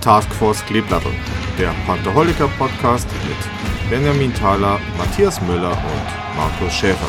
[0.00, 1.12] Taskforce Kleeblattel,
[1.58, 7.06] der Pantherholiker Podcast mit Benjamin Thaler, Matthias Müller und Markus Schäfer.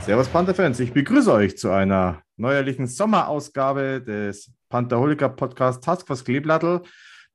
[0.00, 6.82] Servus Panther-Fans, ich begrüße euch zu einer neuerlichen Sommerausgabe des Pantherholiker Podcast Taskforce Kleeblattel.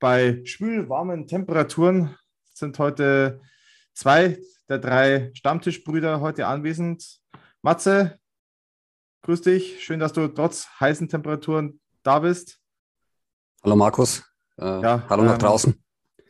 [0.00, 2.14] Bei schwül-warmen Temperaturen
[2.52, 3.40] sind heute
[3.94, 7.20] zwei der drei Stammtischbrüder heute anwesend.
[7.62, 8.18] Matze,
[9.22, 9.84] grüß dich.
[9.84, 12.60] Schön, dass du trotz heißen Temperaturen da bist.
[13.62, 14.24] Hallo Markus.
[14.58, 15.84] Äh, ja, hallo nach ähm, draußen.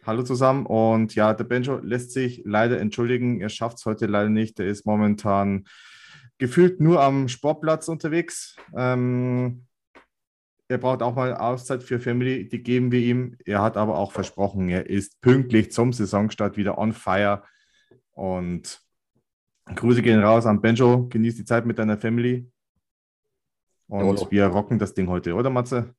[0.06, 0.66] Hallo zusammen.
[0.66, 3.40] Und ja, der Benjo lässt sich leider entschuldigen.
[3.40, 4.60] Er schafft es heute leider nicht.
[4.60, 5.64] Er ist momentan
[6.38, 8.56] gefühlt nur am Sportplatz unterwegs.
[8.76, 9.66] Ähm,
[10.68, 13.36] er braucht auch mal Auszeit für Family, die geben wir ihm.
[13.44, 17.42] Er hat aber auch versprochen, er ist pünktlich zum Saisonstart wieder on fire.
[18.14, 18.80] Und
[19.66, 21.06] Grüße gehen raus an Benjo.
[21.08, 22.50] Genieß die Zeit mit deiner Family.
[23.86, 25.94] Und ja, wir rocken das Ding heute, oder Matze?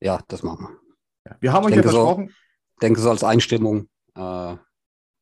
[0.00, 1.30] Ja, das machen wir.
[1.30, 2.28] Ja, wir haben ich euch ja versprochen.
[2.28, 4.56] Ich denke so als Einstimmung äh,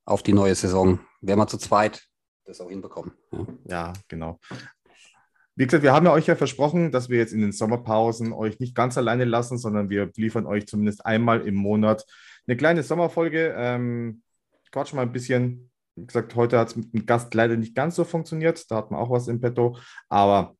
[0.04, 1.00] auf die neue Saison.
[1.20, 2.08] Werden wir zu zweit
[2.46, 3.12] das auch hinbekommen.
[3.32, 3.46] Ja.
[3.64, 4.38] ja, genau.
[5.56, 8.60] Wie gesagt, wir haben ja euch ja versprochen, dass wir jetzt in den Sommerpausen euch
[8.60, 12.04] nicht ganz alleine lassen, sondern wir liefern euch zumindest einmal im Monat
[12.46, 13.54] eine kleine Sommerfolge.
[13.56, 14.22] Ähm,
[14.70, 15.70] quatsch mal ein bisschen.
[15.96, 18.70] Wie gesagt, heute hat es mit dem Gast leider nicht ganz so funktioniert.
[18.70, 19.76] Da hat man auch was im Petto.
[20.08, 20.54] Aber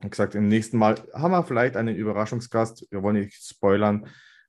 [0.00, 2.86] wie gesagt, im nächsten Mal haben wir vielleicht einen Überraschungsgast.
[2.90, 4.06] Wir wollen nicht spoilern.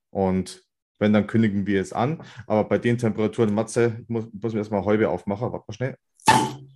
[0.09, 0.63] Und
[0.99, 2.23] wenn, dann kündigen wir es an.
[2.47, 5.51] Aber bei den Temperaturen, Matze, muss, muss mir erstmal Häube aufmachen.
[5.51, 5.97] Warte mal schnell.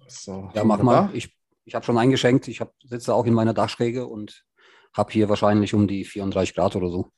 [0.08, 1.10] So, ja, mach mal.
[1.14, 2.48] Ich ich habe schon eingeschenkt.
[2.48, 4.46] Ich hab, sitze auch in meiner Dachschräge und
[4.94, 7.12] habe hier wahrscheinlich um die 34 Grad oder so.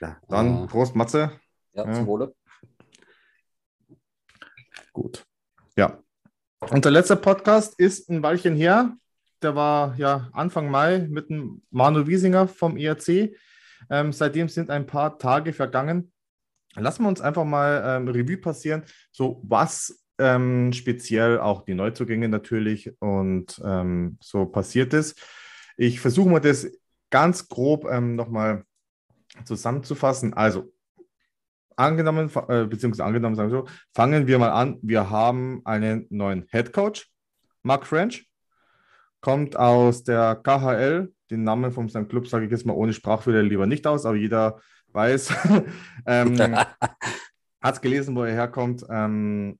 [0.00, 1.40] Ja, dann äh, Prost, Matze.
[1.72, 2.34] Ja, ja, zum Wohle.
[4.92, 5.24] Gut.
[5.76, 5.98] Ja.
[6.70, 8.96] Unser letzter Podcast ist ein Weilchen her.
[9.42, 13.36] Der war ja Anfang Mai mit dem Manu Wiesinger vom IRC.
[13.90, 16.12] Ähm, seitdem sind ein paar Tage vergangen.
[16.76, 18.84] Lassen wir uns einfach mal ähm, Revue passieren.
[19.10, 25.20] So, was ähm, speziell auch die Neuzugänge natürlich und ähm, so passiert ist.
[25.76, 26.70] Ich versuche mal das
[27.10, 28.64] ganz grob ähm, nochmal
[29.44, 30.34] zusammenzufassen.
[30.34, 30.72] Also,
[31.76, 34.78] angenommen, äh, beziehungsweise angenommen, sagen wir so, fangen wir mal an.
[34.82, 37.10] Wir haben einen neuen Head Coach,
[37.62, 38.28] Mark French,
[39.20, 41.12] kommt aus der KHL.
[41.30, 44.16] Den Namen von seinem Club sage ich jetzt mal ohne Sprachfehler lieber nicht aus, aber
[44.16, 44.60] jeder
[44.92, 45.34] weiß,
[46.06, 46.38] ähm,
[47.62, 48.84] hat es gelesen, wo er herkommt.
[48.88, 49.58] Ähm,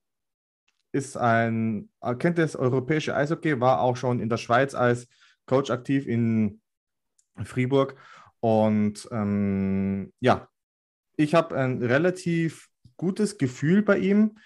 [0.92, 1.88] ist ein,
[2.19, 5.08] kennt das europäische Eishockey, war auch schon in der Schweiz als
[5.46, 6.60] Coach aktiv in
[7.42, 7.96] Fribourg.
[8.41, 10.48] Und ähm, ja,
[11.16, 14.38] ich habe ein relativ gutes Gefühl bei ihm.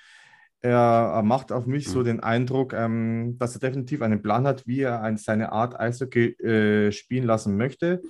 [0.61, 2.05] Er macht auf mich so mhm.
[2.05, 6.31] den Eindruck, ähm, dass er definitiv einen Plan hat, wie er ein, seine Art Eishockey
[6.43, 8.03] äh, spielen lassen möchte.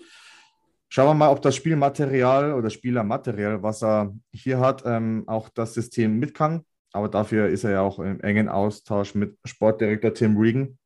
[0.89, 5.75] Schauen wir mal, ob das Spielmaterial oder Spielermaterial, was er hier hat, ähm, auch das
[5.75, 10.37] System mit kann aber dafür ist er ja auch im engen Austausch mit Sportdirektor Tim
[10.37, 10.79] Regan.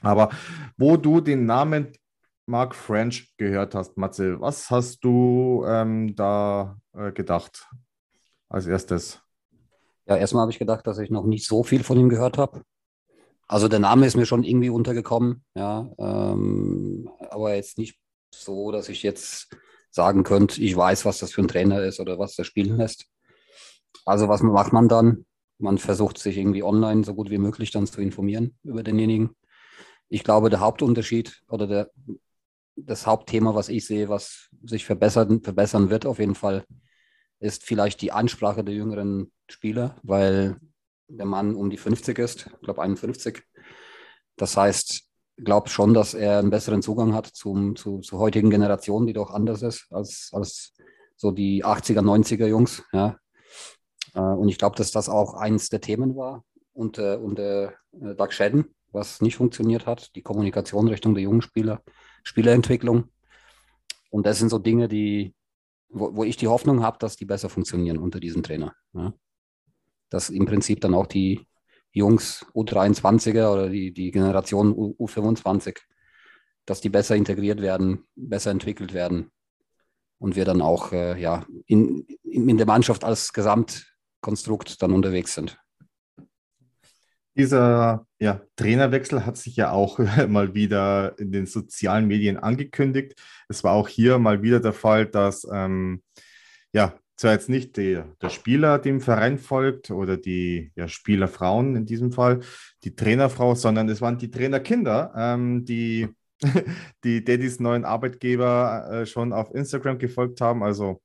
[0.00, 0.30] Aber
[0.76, 1.92] wo du den Namen
[2.46, 7.68] Mark French gehört hast, Matze, was hast du ähm, da äh, gedacht
[8.48, 9.20] als erstes?
[10.06, 12.62] Ja, erstmal habe ich gedacht, dass ich noch nicht so viel von ihm gehört habe.
[13.46, 17.98] Also der Name ist mir schon irgendwie untergekommen, ja, ähm, aber jetzt nicht
[18.34, 19.48] so, dass ich jetzt
[19.90, 23.06] sagen könnte, ich weiß, was das für ein Trainer ist oder was der spielen lässt.
[24.04, 25.26] Also was macht man dann?
[25.58, 29.36] Man versucht sich irgendwie online so gut wie möglich dann zu informieren über denjenigen.
[30.08, 31.90] Ich glaube, der Hauptunterschied oder der,
[32.76, 36.64] das Hauptthema, was ich sehe, was sich verbessern, verbessern wird auf jeden Fall,
[37.40, 40.56] ist vielleicht die Ansprache der jüngeren Spieler, weil
[41.08, 43.42] der Mann um die 50 ist, ich glaube 51.
[44.36, 45.02] Das heißt,
[45.36, 49.12] ich glaube schon, dass er einen besseren Zugang hat zum, zu, zur heutigen Generation, die
[49.12, 50.74] doch anders ist als, als
[51.16, 52.82] so die 80er, 90er Jungs.
[52.92, 53.16] Ja.
[54.14, 58.30] Äh, und ich glaube, dass das auch eins der Themen war unter, unter äh, Doug
[58.32, 61.82] Shedden, was nicht funktioniert hat, die Kommunikation Richtung der jungen Spieler,
[62.22, 63.04] Spielerentwicklung.
[64.10, 65.34] Und das sind so Dinge, die,
[65.88, 68.74] wo, wo ich die Hoffnung habe, dass die besser funktionieren unter diesem Trainer.
[68.92, 69.12] Ja.
[70.10, 71.46] Dass im Prinzip dann auch die
[71.92, 75.78] Jungs U23er oder die, die Generation U, U25,
[76.64, 79.30] dass die besser integriert werden, besser entwickelt werden
[80.18, 85.34] und wir dann auch äh, ja, in, in der Mannschaft als Gesamt Konstrukt dann unterwegs
[85.34, 85.58] sind.
[87.36, 89.98] Dieser ja, Trainerwechsel hat sich ja auch
[90.28, 93.14] mal wieder in den sozialen Medien angekündigt.
[93.48, 96.02] Es war auch hier mal wieder der Fall, dass ähm,
[96.72, 101.86] ja, zwar jetzt nicht der, der Spieler dem Verein folgt oder die ja, Spielerfrauen in
[101.86, 102.40] diesem Fall,
[102.84, 106.08] die Trainerfrau, sondern es waren die Trainerkinder, ähm, die
[107.04, 110.62] die Daddys neuen Arbeitgeber äh, schon auf Instagram gefolgt haben.
[110.62, 111.00] Also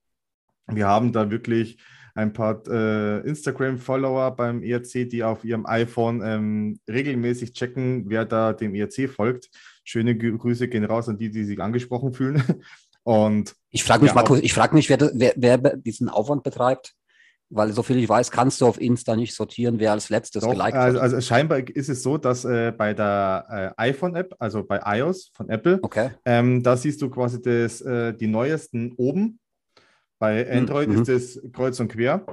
[0.68, 1.77] wir haben da wirklich
[2.17, 8.53] ein paar äh, Instagram-Follower beim ERC, die auf ihrem iPhone ähm, regelmäßig checken, wer da
[8.53, 9.49] dem ERC folgt.
[9.83, 12.41] Schöne Grüße gehen raus an die, die sich angesprochen fühlen.
[13.03, 16.93] Und ich frage mich, ja, Markus, ich frage mich, wer, wer, wer, diesen Aufwand betreibt,
[17.49, 20.51] weil so viel ich weiß, kannst du auf Insta nicht sortieren, wer als letztes doch,
[20.51, 24.81] geliked also, Also scheinbar ist es so, dass äh, bei der äh, iPhone-App, also bei
[24.97, 26.09] iOS von Apple, okay.
[26.25, 29.39] ähm, da siehst du quasi das, äh, die neuesten oben
[30.19, 31.01] bei hm, Android mhm.
[31.01, 32.25] ist es kreuz und quer.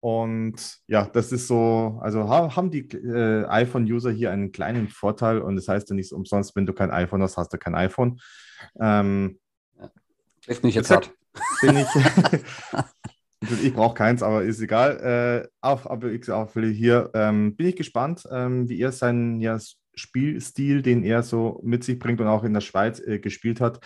[0.00, 5.56] Und ja, das ist so, also haben die äh, iPhone-User hier einen kleinen Vorteil und
[5.56, 8.20] das heißt ja nicht umsonst, wenn du kein iPhone hast, hast du kein iPhone.
[8.78, 9.40] Ähm,
[10.42, 11.12] Trifft mich jetzt hart.
[11.60, 11.88] Bin ich,
[13.64, 15.44] ich brauche keins, aber ist egal.
[15.44, 19.58] Äh, auf, aber ich auch hier ähm, bin ich gespannt, ähm, wie er seinen ja,
[19.94, 23.80] Spielstil, den er so mit sich bringt und auch in der Schweiz äh, gespielt hat,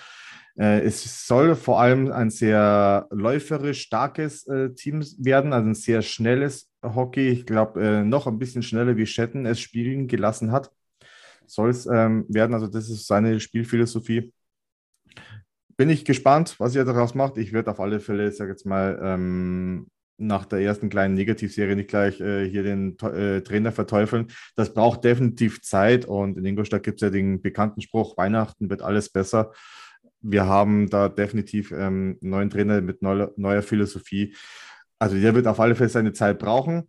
[0.56, 6.70] es soll vor allem ein sehr läuferisch starkes äh, Team werden, also ein sehr schnelles
[6.82, 7.29] Hockey.
[7.29, 10.70] Ich glaube, äh, noch ein bisschen schneller wie Schetten es spielen gelassen hat.
[11.47, 14.32] Soll es ähm, werden, also das ist seine Spielphilosophie.
[15.76, 17.38] Bin ich gespannt, was er daraus macht.
[17.38, 19.87] Ich werde auf alle Fälle, sage jetzt mal, ähm,
[20.19, 24.26] nach der ersten kleinen Negativserie nicht gleich äh, hier den äh, Trainer verteufeln.
[24.55, 28.82] Das braucht definitiv Zeit und in Ingolstadt gibt es ja den bekannten Spruch, Weihnachten wird
[28.82, 29.53] alles besser
[30.22, 34.34] wir haben da definitiv ähm, einen neuen Trainer mit neuer, neuer Philosophie.
[34.99, 36.88] Also der wird auf alle Fälle seine Zeit brauchen.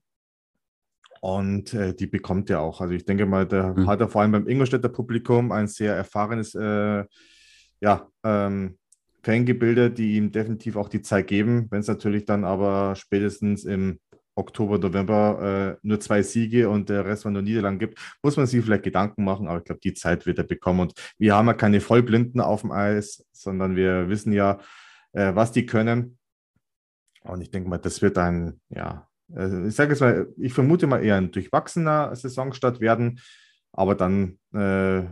[1.21, 2.81] Und äh, die bekommt er auch.
[2.81, 3.87] Also ich denke mal, der mhm.
[3.87, 7.05] hat er vor allem beim Ingolstädter Publikum ein sehr erfahrenes äh,
[7.79, 8.77] ja, ähm,
[9.23, 11.67] Fangebilde, die ihm definitiv auch die Zeit geben.
[11.69, 13.99] Wenn es natürlich dann aber spätestens im
[14.35, 18.47] Oktober, November äh, nur zwei Siege und der Rest war nur Niederlagen gibt, muss man
[18.47, 20.81] sich vielleicht Gedanken machen, aber ich glaube, die Zeit wird er bekommen.
[20.81, 24.59] Und wir haben ja keine Vollblinden auf dem Eis, sondern wir wissen ja,
[25.13, 26.17] äh, was die können.
[27.23, 30.87] Und ich denke mal, das wird ein, ja, äh, ich sage jetzt mal, ich vermute
[30.87, 33.19] mal eher ein durchwachsener Saisonstart werden,
[33.73, 35.03] aber dann, äh,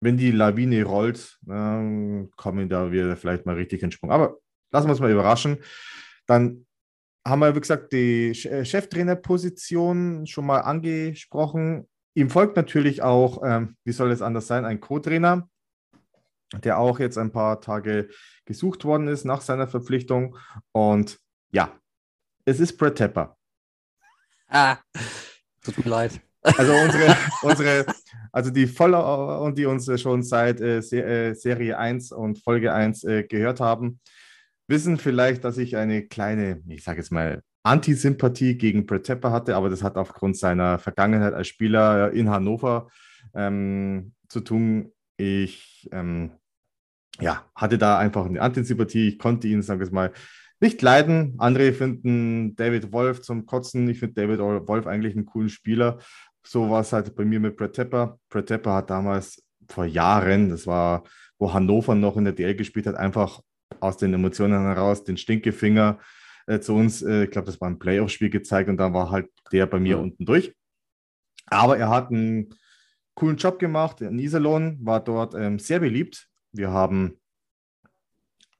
[0.00, 4.10] wenn die Lawine rollt, kommen da wir vielleicht mal richtig in Sprung.
[4.10, 4.38] Aber
[4.72, 5.58] lassen wir uns mal überraschen.
[6.26, 6.66] Dann
[7.26, 11.88] haben wir, wie gesagt, die äh, Cheftrainerposition schon mal angesprochen.
[12.14, 15.48] Ihm folgt natürlich auch, ähm, wie soll es anders sein, ein Co-Trainer,
[16.62, 18.08] der auch jetzt ein paar Tage
[18.44, 20.36] gesucht worden ist nach seiner Verpflichtung.
[20.72, 21.18] Und
[21.52, 21.72] ja,
[22.44, 23.36] es ist Brett Tepper.
[24.48, 24.76] Ah,
[25.62, 26.20] tut mir leid.
[26.42, 27.86] Also unsere, unsere,
[28.32, 33.04] also die Follower und die uns schon seit äh, äh Serie 1 und Folge 1
[33.04, 34.00] äh, gehört haben,
[34.68, 39.54] wissen vielleicht, dass ich eine kleine, ich sage jetzt mal, Antisympathie gegen Brett Tepper hatte,
[39.54, 42.88] aber das hat aufgrund seiner Vergangenheit als Spieler in Hannover
[43.34, 44.92] ähm, zu tun.
[45.16, 46.32] Ich ähm,
[47.20, 49.08] ja, hatte da einfach eine Antisympathie.
[49.08, 50.12] Ich konnte ihn, sagen wir mal,
[50.60, 51.34] nicht leiden.
[51.38, 53.88] Andere finden David Wolf zum Kotzen.
[53.88, 55.98] Ich finde David Wolf eigentlich einen coolen Spieler.
[56.44, 58.18] So war es halt bei mir mit Brett Tepper.
[58.28, 61.04] Brett Tepper hat damals vor Jahren, das war,
[61.38, 63.40] wo Hannover noch in der DL gespielt hat, einfach
[63.80, 65.98] aus den Emotionen heraus den Stinkefinger
[66.46, 69.28] äh, zu uns, äh, ich glaube, das war ein Playoff-Spiel gezeigt und dann war halt
[69.52, 70.02] der bei mir mhm.
[70.04, 70.54] unten durch.
[71.46, 72.54] Aber er hat einen
[73.14, 74.00] coolen Job gemacht.
[74.00, 76.28] In Iserlohn war dort ähm, sehr beliebt.
[76.52, 77.20] Wir haben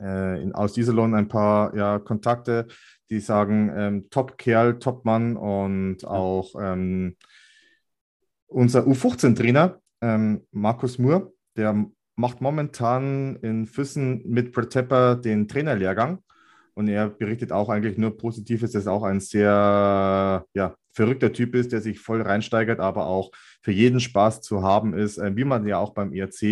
[0.01, 2.67] äh, in, aus Iserlohn ein paar ja, Kontakte,
[3.11, 7.17] die sagen, ähm, Top-Kerl, Top-Mann und auch ähm,
[8.47, 16.19] unser U15-Trainer, ähm, Markus Moore, der macht momentan in Füssen mit Pretepper den Trainerlehrgang.
[16.75, 21.55] Und er berichtet auch eigentlich nur Positives, dass er auch ein sehr ja, verrückter Typ
[21.55, 23.31] ist, der sich voll reinsteigert, aber auch
[23.63, 26.43] für jeden Spaß zu haben ist, äh, wie man ja auch beim ERC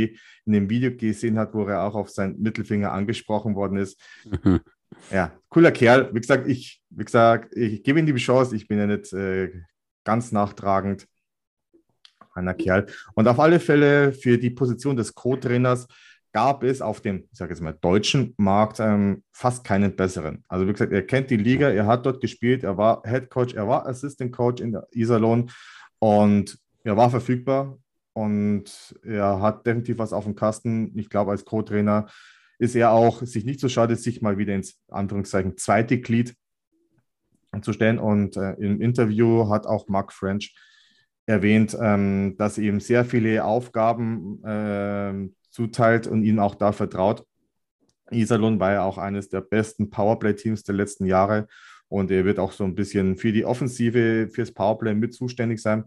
[0.45, 4.01] in dem Video gesehen hat, wo er auch auf seinen Mittelfinger angesprochen worden ist.
[5.13, 6.13] Ja, cooler Kerl.
[6.13, 8.57] Wie gesagt, ich, wie gesagt, ich gebe ihm die Chance.
[8.57, 9.53] Ich bin ja nicht äh,
[10.03, 11.07] ganz nachtragend
[12.41, 12.87] feiner Kerl.
[13.15, 15.87] Und auf alle Fälle für die Position des Co-Trainers
[16.33, 20.45] gab es auf dem, ich sage jetzt mal, deutschen Markt ähm, fast keinen besseren.
[20.49, 23.55] Also wie gesagt, er kennt die Liga, er hat dort gespielt, er war Head Coach,
[23.55, 25.51] er war Assistant Coach in Iserlohn
[25.99, 27.79] und er war verfügbar
[28.13, 30.97] und er hat definitiv was auf dem Kasten.
[30.97, 32.07] Ich glaube, als Co-Trainer
[32.59, 36.37] ist er auch sich nicht so schade, sich mal wieder ins Anführungszeichen zweite Glied
[37.63, 37.99] zu stellen.
[37.99, 40.55] Und äh, im Interview hat auch Mark French
[41.27, 47.25] erwähnt, ähm, dass ihm sehr viele Aufgaben äh, zuteilt und ihm auch da vertraut.
[48.11, 51.47] Iserlohn war ja auch eines der besten Powerplay-Teams der letzten Jahre
[51.89, 55.85] und er wird auch so ein bisschen für die Offensive, fürs Powerplay mit zuständig sein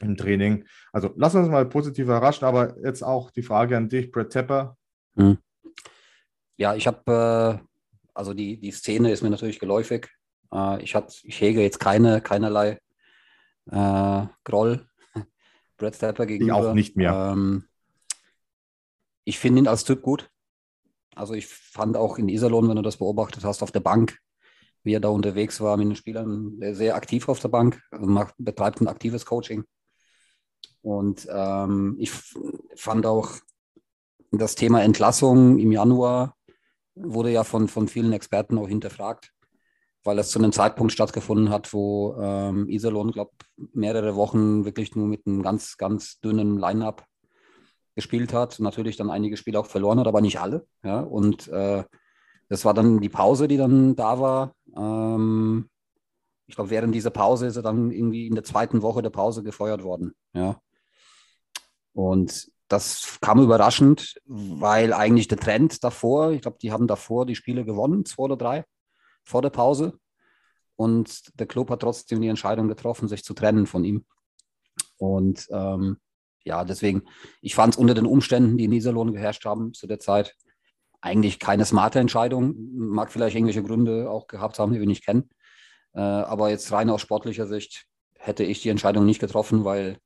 [0.00, 0.64] im Training.
[0.92, 4.76] Also lass uns mal positiv überraschen, aber jetzt auch die Frage an dich, Brett Tepper.
[5.16, 5.38] Hm.
[6.56, 7.66] Ja, ich habe, äh,
[8.14, 10.08] also die, die Szene ist mir natürlich geläufig.
[10.52, 12.78] Äh, ich, hab, ich hege jetzt keine, keinerlei
[13.70, 14.86] äh, Groll
[15.76, 16.58] Brett Tepper gegenüber.
[16.58, 17.32] Ich auch nicht mehr.
[17.32, 17.64] Ähm,
[19.24, 20.30] ich finde ihn als Typ gut.
[21.14, 24.18] Also ich fand auch in Iserlohn, wenn du das beobachtet hast, auf der Bank,
[24.84, 28.34] wie er da unterwegs war mit den Spielern, sehr aktiv auf der Bank, also macht,
[28.38, 29.64] betreibt ein aktives Coaching.
[30.80, 32.12] Und ähm, ich
[32.76, 33.32] fand auch
[34.30, 36.36] das Thema Entlassung im Januar
[36.94, 39.32] wurde ja von, von vielen Experten auch hinterfragt,
[40.08, 43.32] weil es zu einem Zeitpunkt stattgefunden hat, wo ähm, Iserlohn, glaube
[43.74, 47.04] mehrere Wochen wirklich nur mit einem ganz, ganz dünnen Line-up
[47.94, 50.66] gespielt hat, natürlich dann einige Spiele auch verloren hat, aber nicht alle.
[50.82, 51.00] Ja?
[51.00, 51.84] Und äh,
[52.48, 54.54] das war dann die Pause, die dann da war.
[54.74, 55.68] Ähm,
[56.46, 59.42] ich glaube, während dieser Pause ist er dann irgendwie in der zweiten Woche der Pause
[59.42, 60.14] gefeuert worden.
[60.32, 60.58] Ja.
[61.92, 67.34] Und das kam überraschend, weil eigentlich der Trend davor, ich glaube, die haben davor die
[67.34, 68.64] Spiele gewonnen, zwei oder drei,
[69.28, 69.98] vor der Pause.
[70.76, 74.04] Und der Club hat trotzdem die Entscheidung getroffen, sich zu trennen von ihm.
[74.96, 75.98] Und ähm,
[76.44, 77.02] ja, deswegen,
[77.42, 80.34] ich fand es unter den Umständen, die in Iserlohn geherrscht haben zu der Zeit,
[81.00, 82.54] eigentlich keine smarte Entscheidung.
[82.72, 85.28] Mag vielleicht irgendwelche Gründe auch gehabt haben, die wir nicht kennen.
[85.94, 89.98] Äh, aber jetzt rein aus sportlicher Sicht hätte ich die Entscheidung nicht getroffen, weil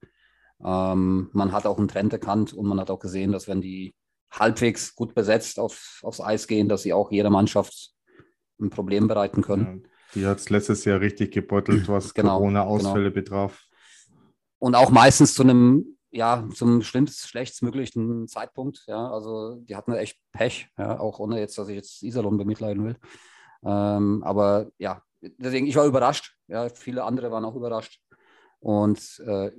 [0.65, 3.95] ähm, man hat auch einen Trend erkannt und man hat auch gesehen, dass wenn die
[4.31, 7.93] halbwegs gut besetzt auf, aufs Eis gehen, dass sie auch jeder Mannschaft
[8.61, 9.83] ein Problem bereiten können.
[9.85, 13.15] Ja, die hat es letztes Jahr richtig gebeutelt, was genau, Corona-Ausfälle genau.
[13.15, 13.65] betraf.
[14.59, 18.85] Und auch meistens zu einem ja, zum schlimmst, schlechtstmöglichen Zeitpunkt.
[18.87, 22.85] Ja, also die hatten echt Pech, ja, auch ohne jetzt, dass ich jetzt Iserlohn bemitleiden
[22.85, 22.97] will.
[23.65, 26.37] Ähm, aber ja, deswegen, ich war überrascht.
[26.49, 28.01] Ja, viele andere waren auch überrascht.
[28.61, 29.51] Und äh,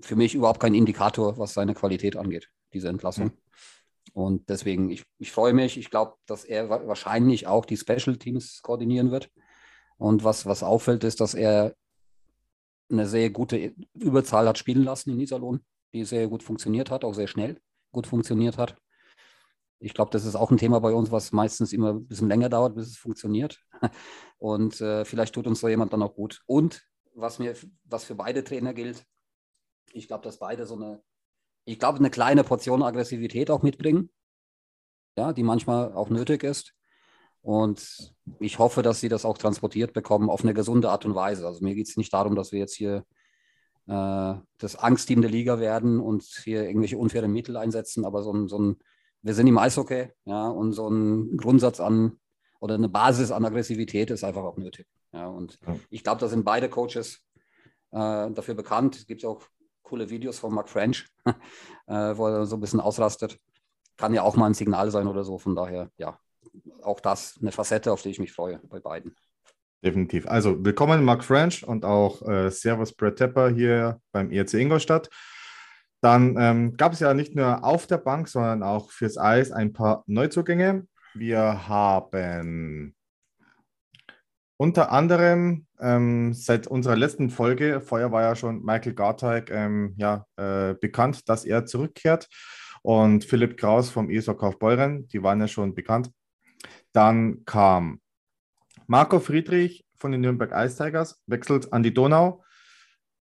[0.00, 3.26] für mich überhaupt kein Indikator, was seine Qualität angeht, diese Entlassung.
[3.26, 3.32] Mhm.
[4.12, 5.76] Und deswegen, ich, ich freue mich.
[5.76, 9.30] Ich glaube, dass er wahrscheinlich auch die Special Teams koordinieren wird.
[9.96, 11.74] Und was, was auffällt, ist, dass er
[12.90, 15.60] eine sehr gute Überzahl hat spielen lassen in Iserlohn
[15.92, 17.60] die sehr gut funktioniert hat, auch sehr schnell
[17.92, 18.76] gut funktioniert hat.
[19.80, 22.48] Ich glaube, das ist auch ein Thema bei uns, was meistens immer ein bisschen länger
[22.48, 23.60] dauert, bis es funktioniert.
[24.38, 26.42] Und äh, vielleicht tut uns so jemand dann auch gut.
[26.46, 26.84] Und
[27.14, 29.04] was mir, was für beide Trainer gilt,
[29.92, 31.02] ich glaube, dass beide so eine,
[31.68, 34.10] ich glaube, eine kleine Portion Aggressivität auch mitbringen,
[35.16, 36.72] ja, die manchmal auch nötig ist.
[37.42, 41.46] Und ich hoffe, dass sie das auch transportiert bekommen auf eine gesunde Art und Weise.
[41.46, 43.04] Also mir geht es nicht darum, dass wir jetzt hier
[43.86, 48.48] äh, das Angstteam der Liga werden und hier irgendwelche unfairen Mittel einsetzen, aber so ein,
[48.48, 48.76] so ein
[49.20, 52.18] wir sind im Eishockey, ja, und so ein Grundsatz an
[52.60, 54.86] oder eine Basis an Aggressivität ist einfach auch nötig.
[55.12, 55.76] Ja, und ja.
[55.90, 57.20] ich glaube, da sind beide Coaches
[57.90, 58.96] äh, dafür bekannt.
[58.96, 59.42] Es gibt auch
[59.88, 61.06] coole Videos von Mark French,
[61.86, 63.38] äh, wo er so ein bisschen ausrastet.
[63.96, 65.38] Kann ja auch mal ein Signal sein oder so.
[65.38, 66.18] Von daher, ja,
[66.82, 69.16] auch das eine Facette, auf die ich mich freue bei beiden.
[69.82, 70.26] Definitiv.
[70.26, 75.08] Also willkommen Mark French und auch äh, Servus Brett Tepper hier beim ERC Ingolstadt.
[76.00, 79.72] Dann ähm, gab es ja nicht nur auf der Bank, sondern auch fürs Eis ein
[79.72, 80.86] paar Neuzugänge.
[81.14, 82.94] Wir haben
[84.58, 90.26] unter anderem ähm, seit unserer letzten Folge, vorher war ja schon Michael Garteig ähm, ja,
[90.36, 92.28] äh, bekannt, dass er zurückkehrt.
[92.82, 96.10] Und Philipp Kraus vom ESO Kaufbeuren, die waren ja schon bekannt.
[96.92, 98.00] Dann kam
[98.88, 102.42] Marco Friedrich von den Nürnberg Ice Tigers wechselt an die Donau.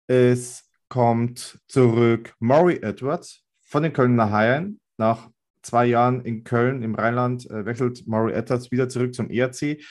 [0.07, 4.79] Es kommt zurück Maury Edwards von den Kölner Haien.
[4.97, 5.29] Nach
[5.61, 9.81] zwei Jahren in Köln im Rheinland äh, wechselt Maury Edwards wieder zurück zum ERC.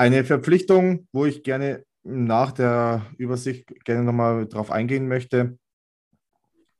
[0.00, 5.58] Eine Verpflichtung, wo ich gerne nach der Übersicht gerne nochmal drauf eingehen möchte.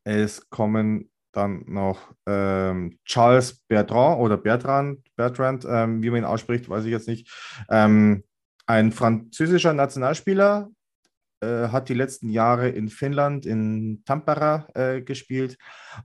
[0.05, 6.71] Es kommen dann noch ähm, Charles Bertrand oder Bertrand, Bertrand ähm, wie man ihn ausspricht,
[6.71, 7.31] weiß ich jetzt nicht.
[7.69, 8.25] Ähm,
[8.65, 10.71] ein französischer Nationalspieler,
[11.43, 15.59] äh, hat die letzten Jahre in Finnland, in Tampere äh, gespielt.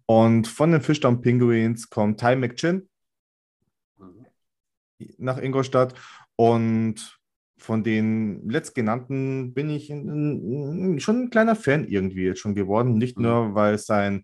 [0.05, 2.89] Und von den Fischtown Penguins kommt Ty McChin
[5.17, 5.93] nach Ingolstadt.
[6.35, 7.19] Und
[7.57, 12.97] von den letztgenannten bin ich schon ein kleiner Fan irgendwie jetzt schon geworden.
[12.97, 13.23] Nicht mhm.
[13.23, 14.23] nur, weil sein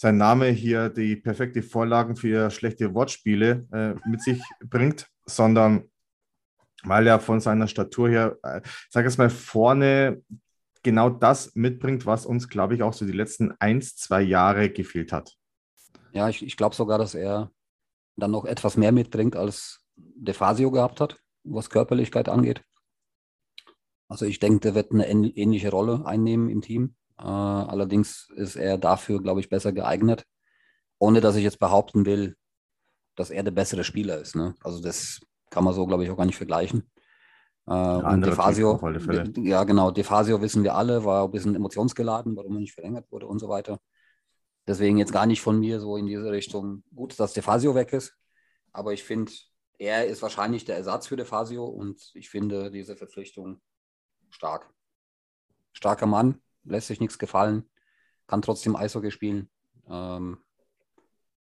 [0.00, 5.90] sein Name hier die perfekte Vorlagen für schlechte Wortspiele äh, mit sich bringt, sondern
[6.84, 10.22] weil er von seiner Statur her, äh, sag es mal, vorne
[10.84, 15.12] genau das mitbringt, was uns, glaube ich, auch so die letzten ein, zwei Jahre gefehlt
[15.12, 15.34] hat.
[16.12, 17.50] Ja, ich, ich glaube sogar, dass er
[18.16, 21.18] dann noch etwas mehr mitbringt, als Defasio gehabt hat,
[21.50, 22.62] was Körperlichkeit angeht.
[24.08, 26.94] Also ich denke, der wird eine ähnliche Rolle einnehmen im Team.
[27.18, 30.24] Äh, allerdings ist er dafür, glaube ich, besser geeignet,
[30.98, 32.36] ohne dass ich jetzt behaupten will,
[33.16, 34.34] dass er der bessere Spieler ist.
[34.34, 34.54] Ne?
[34.62, 36.90] Also das kann man so, glaube ich, auch gar nicht vergleichen.
[37.66, 38.80] Äh, und Defasio,
[39.42, 43.26] ja genau, Defasio wissen wir alle, war ein bisschen emotionsgeladen, warum er nicht verlängert wurde
[43.26, 43.78] und so weiter.
[44.66, 48.16] Deswegen jetzt gar nicht von mir so in diese Richtung gut, dass Defasio weg ist.
[48.72, 49.32] Aber ich finde,
[49.78, 53.60] er ist wahrscheinlich der Ersatz für Defasio und ich finde diese Verpflichtung
[54.30, 54.68] stark.
[55.72, 57.68] Starker Mann, lässt sich nichts gefallen,
[58.26, 59.48] kann trotzdem Eishockey spielen.
[59.88, 60.38] Ähm,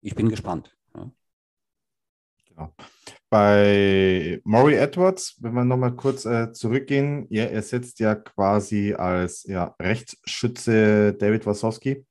[0.01, 0.77] ich bin gespannt.
[0.95, 1.11] Ja.
[2.49, 2.75] Genau.
[3.29, 9.75] Bei Maury Edwards, wenn wir nochmal kurz äh, zurückgehen, er setzt ja quasi als ja,
[9.81, 12.05] Rechtsschütze David Wasowski.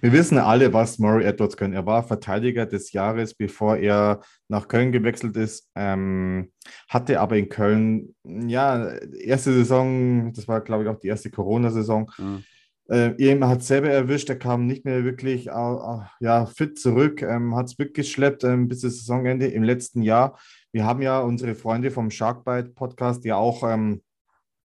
[0.00, 1.74] Wir wissen alle, was Murray Edwards können.
[1.74, 5.68] Er war Verteidiger des Jahres, bevor er nach Köln gewechselt ist.
[5.74, 6.52] Ähm,
[6.88, 12.10] hatte aber in Köln, ja, erste Saison, das war, glaube ich, auch die erste Corona-Saison.
[12.18, 12.44] Mhm.
[12.88, 17.56] Äh, ihm hat selber erwischt, er kam nicht mehr wirklich äh, ja, fit zurück, ähm,
[17.56, 20.38] hat es mitgeschleppt ähm, bis das Saisonende im letzten Jahr.
[20.70, 24.02] Wir haben ja unsere Freunde vom Sharkbite Podcast ja auch ähm,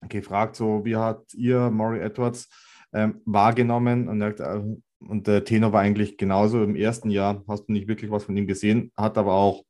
[0.10, 2.50] gefragt, so wie hat ihr Murray Edwards
[2.94, 4.62] ähm, wahrgenommen und er hat äh,
[5.08, 6.64] und der Tenor war eigentlich genauso.
[6.64, 9.64] Im ersten Jahr hast du nicht wirklich was von ihm gesehen, hat aber auch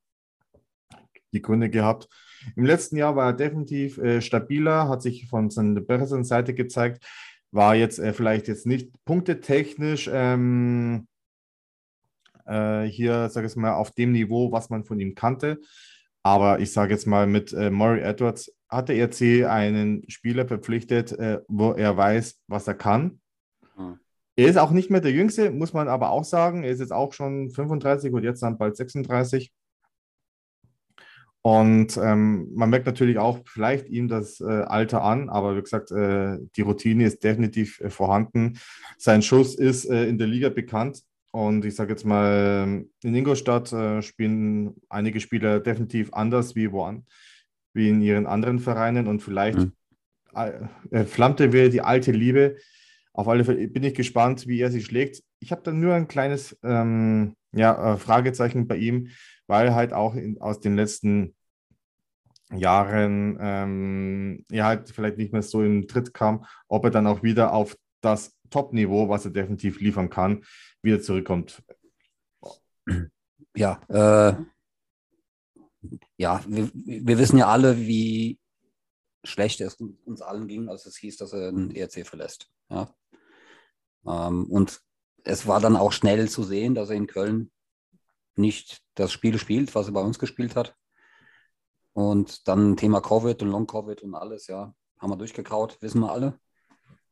[1.33, 2.07] die Gründe gehabt.
[2.55, 7.05] Im letzten Jahr war er definitiv äh, stabiler, hat sich von seiner besseren Seite gezeigt,
[7.51, 11.07] war jetzt äh, vielleicht jetzt nicht punktetechnisch ähm,
[12.45, 15.59] äh, hier, sage ich mal, auf dem Niveau, was man von ihm kannte.
[16.23, 21.11] Aber ich sage jetzt mal, mit äh, Murray Edwards hat der ERC einen Spieler verpflichtet,
[21.13, 23.19] äh, wo er weiß, was er kann.
[23.75, 23.99] Hm.
[24.41, 26.63] Er ist auch nicht mehr der Jüngste, muss man aber auch sagen.
[26.63, 29.53] Er ist jetzt auch schon 35 und jetzt dann bald 36.
[31.43, 35.91] Und ähm, man merkt natürlich auch vielleicht ihm das äh, Alter an, aber wie gesagt,
[35.91, 38.59] äh, die Routine ist definitiv äh, vorhanden.
[38.97, 41.03] Sein Schuss ist äh, in der Liga bekannt.
[41.31, 47.05] Und ich sage jetzt mal, in Ingolstadt äh, spielen einige Spieler definitiv anders wie, woan,
[47.73, 49.07] wie in ihren anderen Vereinen.
[49.07, 49.73] Und vielleicht mhm.
[51.07, 52.55] Flammte wir die alte Liebe
[53.13, 55.23] auf alle Fälle bin ich gespannt, wie er sich schlägt.
[55.39, 59.09] Ich habe da nur ein kleines ähm, ja, äh, Fragezeichen bei ihm,
[59.47, 61.35] weil halt auch in, aus den letzten
[62.53, 67.23] Jahren ähm, er halt vielleicht nicht mehr so im Tritt kam, ob er dann auch
[67.23, 70.43] wieder auf das Top-Niveau, was er definitiv liefern kann,
[70.81, 71.63] wieder zurückkommt.
[73.55, 74.35] Ja, äh,
[76.17, 78.39] ja, wir, wir wissen ja alle, wie
[79.23, 82.49] schlecht es uns allen ging, als es hieß, dass er den ERC verlässt.
[82.69, 82.93] Ja.
[84.05, 84.81] Ähm, und
[85.23, 87.51] es war dann auch schnell zu sehen, dass er in Köln
[88.35, 90.75] nicht das Spiel spielt, was er bei uns gespielt hat.
[91.93, 96.39] Und dann Thema Covid und Long-Covid und alles, ja, haben wir durchgekaut, wissen wir alle.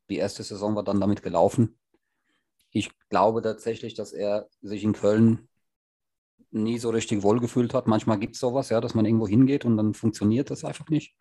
[0.10, 1.78] Die erste Saison war dann damit gelaufen.
[2.72, 5.50] Ich glaube tatsächlich, dass er sich in Köln
[6.52, 7.88] nie so richtig wohlgefühlt hat.
[7.88, 11.16] Manchmal gibt es sowas, ja, dass man irgendwo hingeht und dann funktioniert das einfach nicht.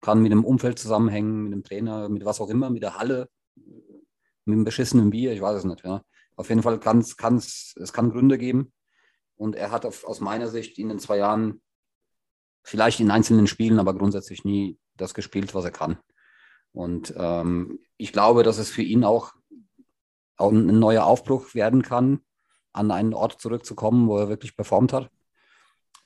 [0.00, 3.28] Kann mit dem Umfeld zusammenhängen, mit dem Trainer, mit was auch immer, mit der Halle,
[4.48, 5.84] mit einem beschissenen Bier, ich weiß es nicht.
[5.84, 6.02] Ja.
[6.36, 8.72] Auf jeden Fall kann es kann Gründe geben.
[9.36, 11.62] Und er hat auf, aus meiner Sicht in den zwei Jahren,
[12.64, 15.98] vielleicht in einzelnen Spielen, aber grundsätzlich nie das gespielt, was er kann.
[16.72, 19.32] Und ähm, ich glaube, dass es für ihn auch,
[20.36, 22.20] auch ein neuer Aufbruch werden kann,
[22.72, 25.10] an einen Ort zurückzukommen, wo er wirklich performt hat.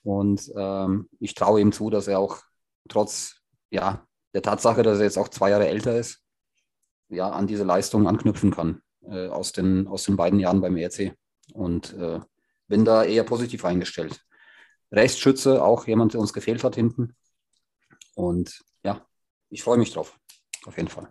[0.02, 2.42] Und ähm, ich traue ihm zu, dass er auch
[2.88, 6.21] trotz ja, der Tatsache, dass er jetzt auch zwei Jahre älter ist,
[7.12, 11.14] ja, an diese Leistung anknüpfen kann äh, aus, den, aus den beiden Jahren beim ERC.
[11.54, 12.20] Und äh,
[12.68, 14.24] bin da eher positiv eingestellt.
[14.90, 17.14] Rechtsschütze, auch jemand, der uns gefehlt hat hinten.
[18.14, 19.06] Und ja,
[19.48, 20.18] ich freue mich drauf,
[20.64, 21.08] auf jeden Fall.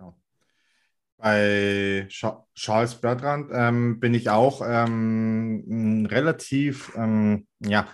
[1.17, 7.87] Bei Charles Bertrand ähm, bin ich auch ähm, relativ, ähm, ja,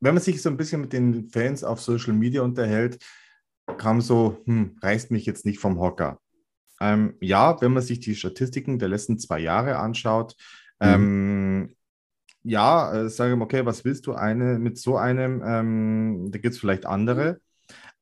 [0.00, 2.98] wenn man sich so ein bisschen mit den Fans auf Social Media unterhält,
[3.78, 6.20] kam so, hm, reißt mich jetzt nicht vom Hocker.
[6.82, 10.34] Ähm, ja, wenn man sich die Statistiken der letzten zwei Jahre anschaut,
[10.80, 10.88] mhm.
[10.88, 11.76] ähm,
[12.42, 15.42] ja, äh, sagen wir, okay, was willst du eine mit so einem?
[15.46, 17.40] Ähm, da gibt es vielleicht andere.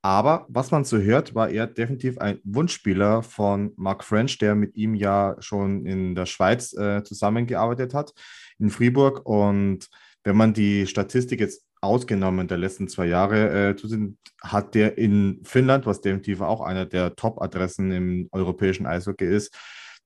[0.02, 4.74] Aber was man so hört, war er definitiv ein Wunschspieler von Mark French, der mit
[4.76, 8.14] ihm ja schon in der Schweiz äh, zusammengearbeitet hat,
[8.58, 9.26] in Fribourg.
[9.26, 9.88] Und
[10.24, 14.10] wenn man die Statistik jetzt ausgenommen der letzten zwei Jahre, äh,
[14.42, 19.54] hat der in Finnland, was definitiv auch einer der Top-Adressen im europäischen Eishockey ist,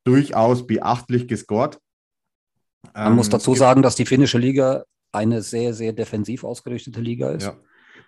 [0.04, 1.78] durchaus beachtlich gescored.
[2.94, 7.30] Man ähm, muss dazu sagen, dass die finnische Liga eine sehr, sehr defensiv ausgerichtete Liga
[7.30, 7.44] ist.
[7.44, 7.56] Ja.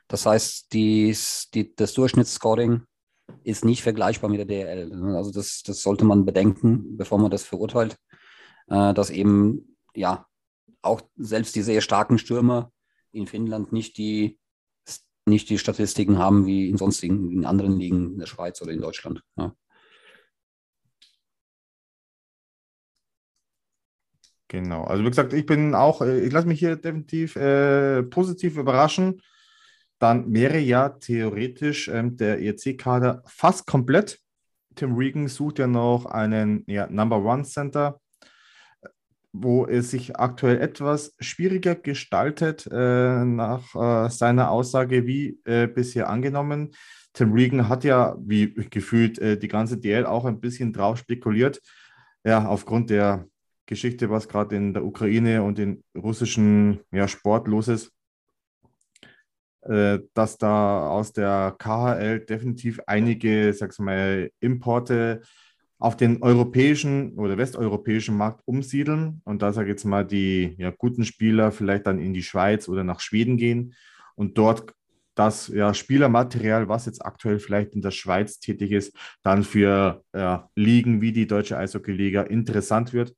[0.08, 2.82] Das heißt, dies, die, das Durchschnittsscoring
[3.42, 4.92] ist nicht vergleichbar mit der DRL.
[5.16, 7.96] Also das, das sollte man bedenken, bevor man das verurteilt,
[8.68, 10.26] äh, dass eben ja
[10.82, 12.70] auch selbst die sehr starken Stürmer
[13.12, 14.38] in Finnland nicht die,
[15.26, 18.80] nicht die Statistiken haben wie in sonstigen, in anderen Ligen in der Schweiz oder in
[18.80, 19.22] Deutschland.
[19.36, 19.54] Ja.
[24.48, 24.84] Genau.
[24.84, 29.20] Also wie gesagt, ich bin auch, äh, ich lasse mich hier definitiv äh, positiv überraschen.
[29.98, 34.20] Dann wäre ja theoretisch ähm, der ERC-Kader fast komplett.
[34.74, 38.00] Tim Regan sucht ja noch einen ja, Number One Center
[39.42, 46.08] wo es sich aktuell etwas schwieriger gestaltet, äh, nach äh, seiner Aussage wie äh, bisher
[46.08, 46.72] angenommen.
[47.12, 51.60] Tim Regan hat ja, wie gefühlt, äh, die ganze DL auch ein bisschen drauf spekuliert.
[52.24, 53.26] Ja, aufgrund der
[53.66, 57.92] Geschichte, was gerade in der Ukraine und in russischen ja, Sport los ist,
[59.62, 65.22] äh, dass da aus der KHL definitiv einige, sag's mal, Importe
[65.78, 70.70] auf den europäischen oder westeuropäischen Markt umsiedeln und da sage ich jetzt mal die ja,
[70.70, 73.74] guten Spieler vielleicht dann in die Schweiz oder nach Schweden gehen
[74.14, 74.72] und dort
[75.16, 80.48] das ja, Spielermaterial, was jetzt aktuell vielleicht in der Schweiz tätig ist, dann für ja,
[80.54, 83.14] Ligen wie die Deutsche Eishockey-Liga interessant wird.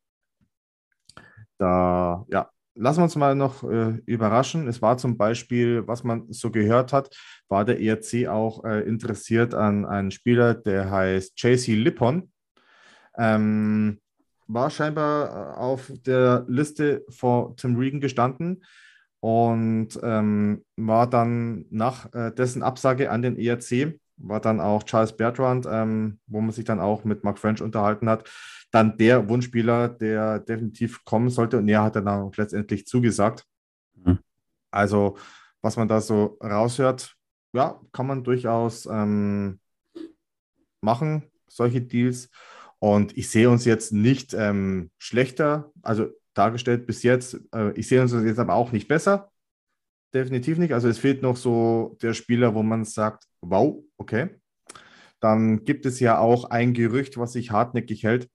[1.58, 4.68] Da ja, lassen wir uns mal noch äh, überraschen.
[4.68, 7.14] Es war zum Beispiel, was man so gehört hat,
[7.48, 12.30] war der ERC auch äh, interessiert an einen Spieler, der heißt JC Lippon.
[13.18, 13.98] Ähm,
[14.46, 18.64] war scheinbar äh, auf der Liste vor Tim Regan gestanden
[19.20, 25.16] und ähm, war dann nach äh, dessen Absage an den ERC, war dann auch Charles
[25.16, 28.28] Bertrand, ähm, wo man sich dann auch mit Mark French unterhalten hat,
[28.70, 33.44] dann der Wunschspieler, der definitiv kommen sollte und er hat dann auch letztendlich zugesagt.
[33.94, 34.18] Mhm.
[34.70, 35.16] Also,
[35.60, 37.16] was man da so raushört,
[37.52, 39.58] ja, kann man durchaus ähm,
[40.80, 42.30] machen, solche Deals.
[42.80, 47.40] Und ich sehe uns jetzt nicht ähm, schlechter, also dargestellt bis jetzt.
[47.52, 49.30] Äh, ich sehe uns jetzt aber auch nicht besser.
[50.14, 50.72] Definitiv nicht.
[50.72, 54.30] Also es fehlt noch so der Spieler, wo man sagt, wow, okay.
[55.20, 58.28] Dann gibt es ja auch ein Gerücht, was sich hartnäckig hält.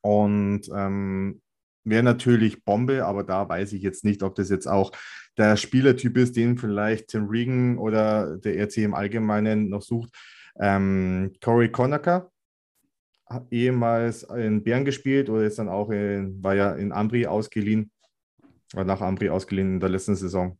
[0.00, 1.40] Und ähm,
[1.84, 4.90] wäre natürlich Bombe, aber da weiß ich jetzt nicht, ob das jetzt auch
[5.38, 10.10] der Spielertyp ist, den vielleicht Tim Regan oder der RC im Allgemeinen noch sucht.
[10.58, 12.31] Ähm, Corey Conacher
[13.50, 17.90] ehemals in Bern gespielt oder ist dann auch in, war ja in Ambri ausgeliehen,
[18.72, 20.58] war nach Ambri ausgeliehen in der letzten Saison.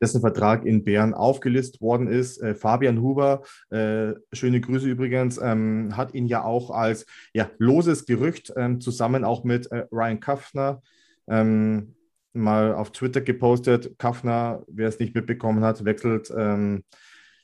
[0.00, 2.40] Dessen Vertrag in Bern aufgelistet worden ist.
[2.40, 8.06] Äh, Fabian Huber, äh, schöne Grüße übrigens, ähm, hat ihn ja auch als ja, loses
[8.06, 10.82] Gerücht ähm, zusammen auch mit äh, Ryan Kaffner
[11.28, 11.94] ähm,
[12.32, 13.98] mal auf Twitter gepostet.
[13.98, 16.84] Kaffner, wer es nicht mitbekommen hat, wechselt ähm,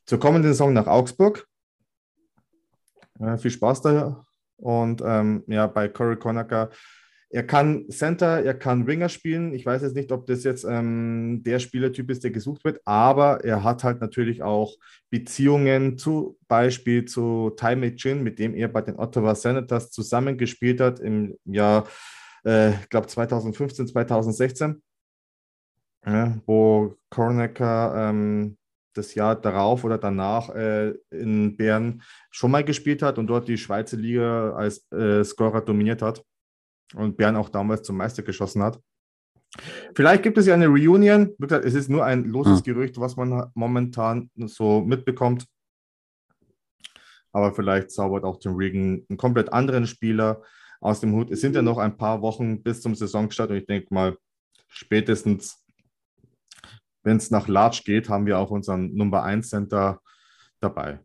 [0.06, 1.46] zur kommenden Saison nach Augsburg.
[3.24, 4.24] Ja, viel Spaß da.
[4.56, 6.70] Und ähm, ja, bei Corey Conacher,
[7.30, 9.54] er kann Center, er kann Winger spielen.
[9.54, 13.42] Ich weiß jetzt nicht, ob das jetzt ähm, der Spielertyp ist, der gesucht wird, aber
[13.44, 14.76] er hat halt natürlich auch
[15.10, 21.00] Beziehungen zum Beispiel zu Ty McGinn, mit dem er bei den Ottawa Senators zusammengespielt hat
[21.00, 21.88] im Jahr,
[22.44, 24.82] äh, ich glaube 2015, 2016,
[26.06, 28.56] ja, wo Conacher ähm,
[28.94, 33.58] das Jahr darauf oder danach äh, in Bern schon mal gespielt hat und dort die
[33.58, 36.24] Schweizer Liga als äh, Scorer dominiert hat
[36.94, 38.80] und Bern auch damals zum Meister geschossen hat.
[39.94, 41.34] Vielleicht gibt es ja eine Reunion.
[41.38, 42.64] Es ist nur ein loses hm.
[42.64, 45.46] Gerücht, was man momentan so mitbekommt.
[47.32, 50.42] Aber vielleicht zaubert auch Tim Regan einen komplett anderen Spieler
[50.80, 51.30] aus dem Hut.
[51.30, 54.16] Es sind ja noch ein paar Wochen bis zum Saisonstart und ich denke mal,
[54.68, 55.63] spätestens
[57.04, 60.00] wenn es nach Large geht, haben wir auch unseren Nummer 1 Center
[60.60, 61.00] dabei.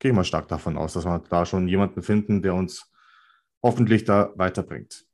[0.00, 2.90] Gehe ich mal stark davon aus, dass wir da schon jemanden finden, der uns
[3.62, 5.06] hoffentlich da weiterbringt.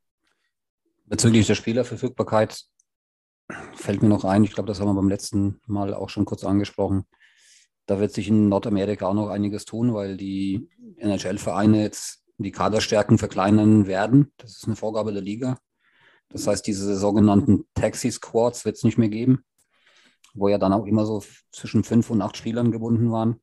[1.05, 2.65] Bezüglich der Spielerverfügbarkeit
[3.75, 6.43] fällt mir noch ein, ich glaube, das haben wir beim letzten Mal auch schon kurz
[6.45, 7.05] angesprochen.
[7.87, 13.19] Da wird sich in Nordamerika auch noch einiges tun, weil die NHL-Vereine jetzt die Kaderstärken
[13.19, 14.33] verkleinern werden.
[14.39, 15.59] Das ist eine Vorgabe der Liga.
[16.31, 19.45] Das heißt, diese sogenannten Taxi-Squads wird es nicht mehr geben
[20.35, 23.41] wo ja dann auch immer so zwischen fünf und acht Spielern gebunden waren,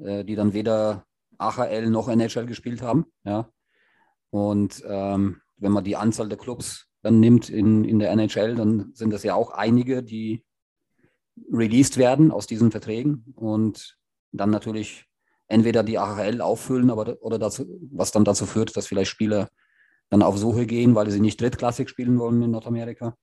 [0.00, 1.04] äh, die dann weder
[1.38, 3.06] AHL noch NHL gespielt haben.
[3.24, 3.50] Ja.
[4.30, 8.90] Und ähm, wenn man die Anzahl der Clubs dann nimmt in, in der NHL, dann
[8.94, 10.44] sind das ja auch einige, die
[11.52, 13.98] released werden aus diesen Verträgen und
[14.32, 15.06] dann natürlich
[15.48, 19.48] entweder die AHL auffüllen, aber oder dazu, was dann dazu führt, dass vielleicht Spieler
[20.08, 23.16] dann auf Suche gehen, weil sie nicht drittklassig spielen wollen in Nordamerika.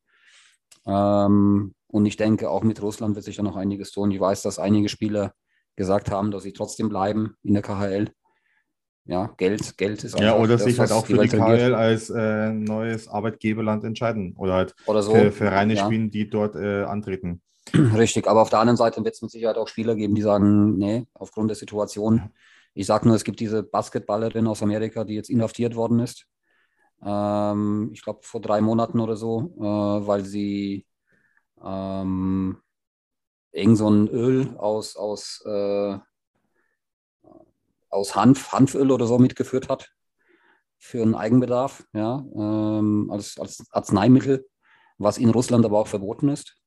[0.86, 4.12] Ähm, und ich denke, auch mit Russland wird sich da noch einiges tun.
[4.12, 5.34] Ich weiß, dass einige Spieler
[5.76, 8.10] gesagt haben, dass sie trotzdem bleiben in der KHL.
[9.06, 12.54] Ja, Geld, Geld ist Ja, oder das, sich halt auch für die, KHL als äh,
[12.54, 15.14] neues Arbeitgeberland entscheiden oder halt oder so.
[15.14, 15.86] für Vereine ja.
[15.86, 17.42] spielen, die dort äh, antreten.
[17.74, 20.78] Richtig, aber auf der anderen Seite wird es mit Sicherheit auch Spieler geben, die sagen,
[20.78, 22.32] nee, aufgrund der Situation.
[22.74, 26.26] Ich sage nur, es gibt diese Basketballerin aus Amerika, die jetzt inhaftiert worden ist.
[27.06, 30.86] Ähm, ich glaube, vor drei Monaten oder so, äh, weil sie
[31.64, 32.58] ähm,
[33.52, 35.98] irgend so ein Öl aus, aus, äh,
[37.90, 39.90] aus Hanf, Hanföl oder so mitgeführt hat
[40.78, 44.46] für einen Eigenbedarf, ja, ähm, als, als Arzneimittel,
[44.98, 46.58] was in Russland aber auch verboten ist.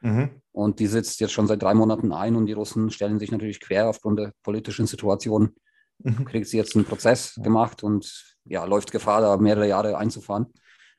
[0.00, 0.40] Mhm.
[0.52, 3.60] Und die sitzt jetzt schon seit drei Monaten ein und die Russen stellen sich natürlich
[3.60, 5.54] quer aufgrund der politischen Situation.
[6.26, 10.46] Kriegt sie jetzt einen Prozess gemacht und ja, läuft Gefahr, da mehrere Jahre einzufahren.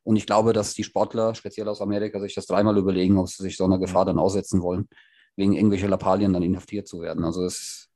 [0.03, 3.43] Und ich glaube, dass die Sportler, speziell aus Amerika, sich das dreimal überlegen, ob sie
[3.43, 4.87] sich so einer Gefahr dann aussetzen wollen,
[5.35, 7.23] wegen irgendwelcher Lappalien dann inhaftiert zu werden.
[7.23, 7.89] Also es,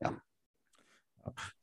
[0.00, 0.12] ja.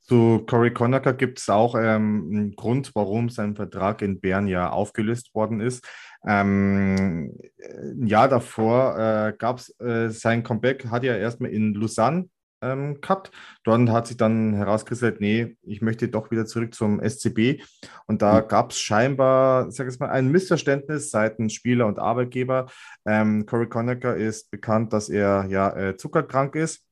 [0.00, 4.70] Zu Corey Conacher gibt es auch ähm, einen Grund, warum sein Vertrag in Bern ja
[4.70, 5.86] aufgelöst worden ist.
[6.26, 12.28] Ähm, ein Jahr davor äh, gab es äh, sein Comeback, hat er erstmal in Lausanne
[12.62, 13.30] ähm, gehabt.
[13.64, 17.62] Dort hat sich dann herausgestellt, nee, ich möchte doch wieder zurück zum SCB.
[18.06, 18.48] Und da mhm.
[18.48, 22.66] gab es scheinbar, sag ich mal, ein Missverständnis seitens Spieler und Arbeitgeber.
[23.04, 26.84] Ähm, Corey Conacher ist bekannt, dass er ja äh, zuckerkrank ist,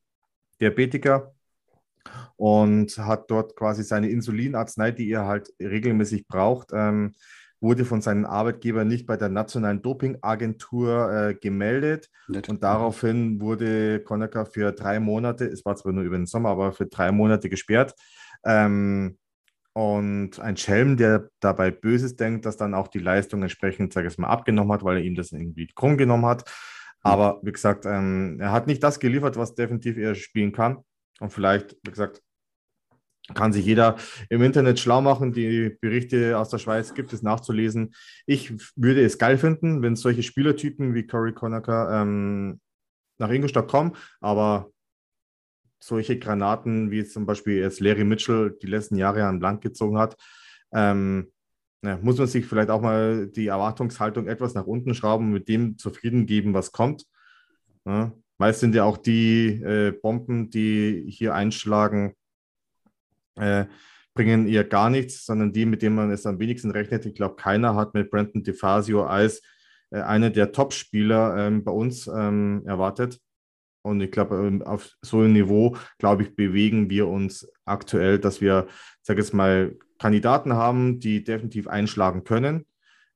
[0.59, 1.33] Diabetiker
[2.35, 7.13] und hat dort quasi seine Insulinarznei, die er halt regelmäßig braucht, ähm,
[7.61, 12.09] wurde von seinem Arbeitgeber nicht bei der Nationalen Dopingagentur äh, gemeldet.
[12.27, 12.49] Nicht.
[12.49, 16.73] Und daraufhin wurde Conacher für drei Monate, es war zwar nur über den Sommer, aber
[16.73, 17.93] für drei Monate gesperrt.
[18.43, 19.17] Ähm,
[19.73, 24.17] und ein Schelm, der dabei Böses denkt, dass dann auch die Leistung entsprechend, sage ich
[24.17, 26.51] mal, abgenommen hat, weil er ihm das irgendwie krumm genommen hat.
[27.03, 30.79] Aber wie gesagt, ähm, er hat nicht das geliefert, was definitiv er spielen kann.
[31.19, 32.21] Und vielleicht, wie gesagt,
[33.33, 33.97] kann sich jeder
[34.29, 35.31] im Internet schlau machen.
[35.31, 37.93] Die Berichte aus der Schweiz gibt es nachzulesen.
[38.25, 42.59] Ich würde es geil finden, wenn solche Spielertypen wie Corey Conacher ähm,
[43.17, 44.71] nach Ingolstadt kommen, aber
[45.79, 50.15] solche Granaten, wie zum Beispiel jetzt Larry Mitchell die letzten Jahre an Land gezogen hat,
[50.73, 51.31] ähm,
[51.83, 55.47] ja, muss man sich vielleicht auch mal die Erwartungshaltung etwas nach unten schrauben und mit
[55.47, 57.05] dem zufrieden geben, was kommt.
[57.85, 62.15] Ja, meist sind ja auch die äh, Bomben, die hier einschlagen,
[63.35, 63.65] äh,
[64.13, 67.05] bringen ihr gar nichts, sondern die, mit denen man es am wenigsten rechnet.
[67.05, 69.41] Ich glaube, keiner hat mit Brandon DeFazio als
[69.91, 73.19] äh, einer der Top-Spieler ähm, bei uns ähm, erwartet.
[73.83, 78.41] Und ich glaube, ähm, auf so einem Niveau, glaube ich, bewegen wir uns aktuell, dass
[78.41, 78.67] wir,
[79.01, 82.65] sage jetzt mal, Kandidaten haben, die definitiv einschlagen können,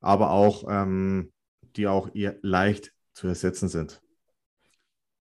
[0.02, 1.32] aber auch, ähm,
[1.76, 4.02] die auch eher leicht zu ersetzen sind.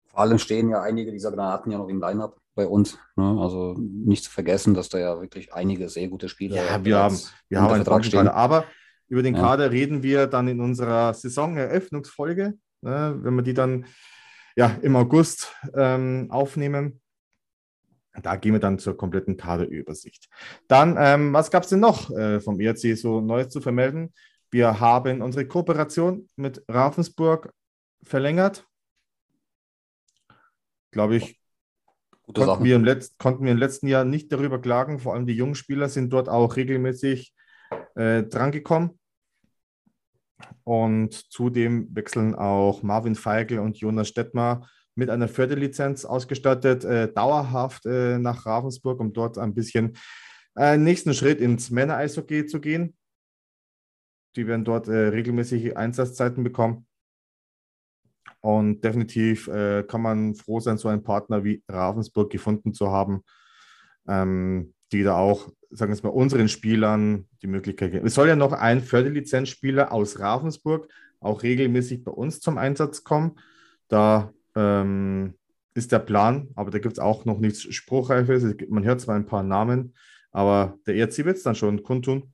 [0.07, 2.99] Vor allem stehen ja einige dieser Granaten ja noch im Line-Up bei uns.
[3.16, 3.38] Ne?
[3.40, 7.18] Also nicht zu vergessen, dass da ja wirklich einige sehr gute Spieler Ja, wir haben,
[7.49, 8.29] wir haben einen Vertrag stehen.
[8.29, 8.66] Aber
[9.09, 9.40] über den ja.
[9.40, 13.18] Kader reden wir dann in unserer Saisoneröffnungsfolge, ne?
[13.23, 13.87] wenn wir die dann
[14.57, 17.01] ja, im August ähm, aufnehmen.
[18.23, 20.29] Da gehen wir dann zur kompletten Kaderübersicht.
[20.68, 24.12] Dann, ähm, was gab es denn noch äh, vom ERC so Neues zu vermelden?
[24.51, 27.55] Wir haben unsere Kooperation mit Ravensburg
[28.03, 28.66] verlängert.
[30.90, 31.39] Glaube ich,
[32.35, 35.01] Gute konnten, wir im Letz-, konnten wir im letzten Jahr nicht darüber klagen.
[35.01, 37.35] Vor allem die jungen Spieler sind dort auch regelmäßig
[37.97, 38.99] äh, drangekommen.
[40.64, 47.87] Und zudem wechseln auch Marvin Feigl und Jonas Stettmar mit einer Förderlizenz ausgestattet, äh, dauerhaft
[47.87, 49.97] äh, nach Ravensburg, um dort ein bisschen
[50.55, 52.97] einen äh, nächsten Schritt ins Männer-Eishockey zu gehen.
[54.37, 56.87] Die werden dort äh, regelmäßig Einsatzzeiten bekommen.
[58.41, 63.23] Und definitiv äh, kann man froh sein, so einen Partner wie Ravensburg gefunden zu haben,
[64.09, 68.07] ähm, die da auch, sagen wir mal, unseren Spielern die Möglichkeit geben.
[68.07, 70.89] Es soll ja noch ein Förderlizenzspieler aus Ravensburg
[71.21, 73.39] auch regelmäßig bei uns zum Einsatz kommen.
[73.89, 75.35] Da ähm,
[75.75, 78.57] ist der Plan, aber da gibt es auch noch nichts Spruchreifes.
[78.69, 79.95] Man hört zwar ein paar Namen,
[80.33, 82.33] aber der ERC wird es dann schon kundtun,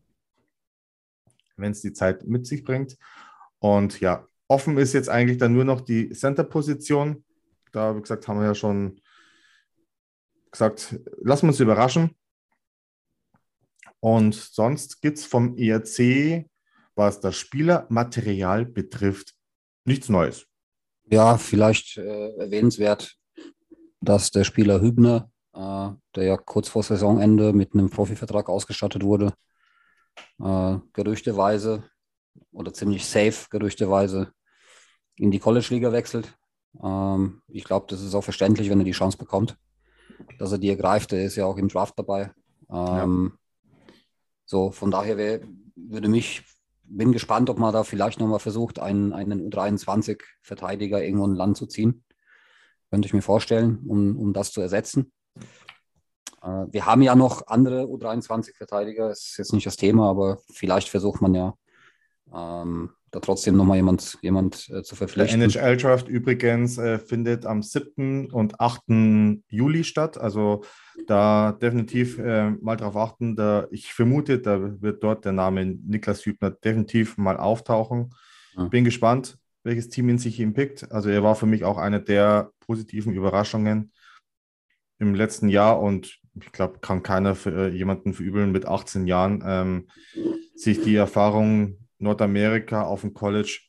[1.57, 2.97] wenn es die Zeit mit sich bringt.
[3.59, 7.25] Und ja, Offen ist jetzt eigentlich dann nur noch die Center-Position.
[7.73, 9.01] Da, wie gesagt, haben wir ja schon
[10.51, 12.17] gesagt, lassen wir uns überraschen.
[14.01, 16.47] Und sonst gibt es vom ERC,
[16.95, 19.35] was das Spielermaterial betrifft,
[19.85, 20.47] nichts Neues.
[21.11, 23.17] Ja, vielleicht äh, erwähnenswert,
[24.01, 29.33] dass der Spieler Hübner, äh, der ja kurz vor Saisonende mit einem Profivertrag ausgestattet wurde,
[30.41, 31.85] äh, gerüchteweise
[32.53, 34.33] oder ziemlich safe gerüchteweise
[35.17, 36.37] in die College-Liga wechselt.
[36.83, 39.57] Ähm, ich glaube, das ist auch verständlich, wenn er die Chance bekommt,
[40.39, 41.13] dass er die ergreift.
[41.13, 42.33] Er ist ja auch im Draft dabei.
[42.71, 43.93] Ähm, ja.
[44.45, 45.41] So, von daher wär,
[45.75, 46.43] würde mich,
[46.85, 51.67] bin gespannt, ob man da vielleicht nochmal versucht, einen, einen U23-Verteidiger irgendwo ein Land zu
[51.67, 52.05] ziehen.
[52.91, 55.13] Könnte ich mir vorstellen, um, um das zu ersetzen.
[56.43, 61.21] Äh, wir haben ja noch andere U23-Verteidiger, ist jetzt nicht das Thema, aber vielleicht versucht
[61.21, 61.55] man ja
[62.35, 65.41] ähm, da trotzdem nochmal jemand, jemand äh, zu verpflichten.
[65.41, 68.31] Der NHL-Draft übrigens äh, findet am 7.
[68.31, 69.43] und 8.
[69.49, 70.19] Juli statt.
[70.19, 70.65] Also
[71.07, 73.37] da definitiv äh, mal drauf achten.
[73.37, 78.13] Da, ich vermute, da wird dort der Name Niklas Hübner definitiv mal auftauchen.
[78.57, 78.65] Ja.
[78.65, 80.91] Bin gespannt, welches Team ihn sich ihm pickt.
[80.93, 83.93] Also er war für mich auch eine der positiven Überraschungen
[84.99, 89.43] im letzten Jahr und ich glaube, kann keiner für äh, jemanden verübeln mit 18 Jahren
[89.47, 89.89] ähm,
[90.55, 93.61] sich die Erfahrung Nordamerika auf dem College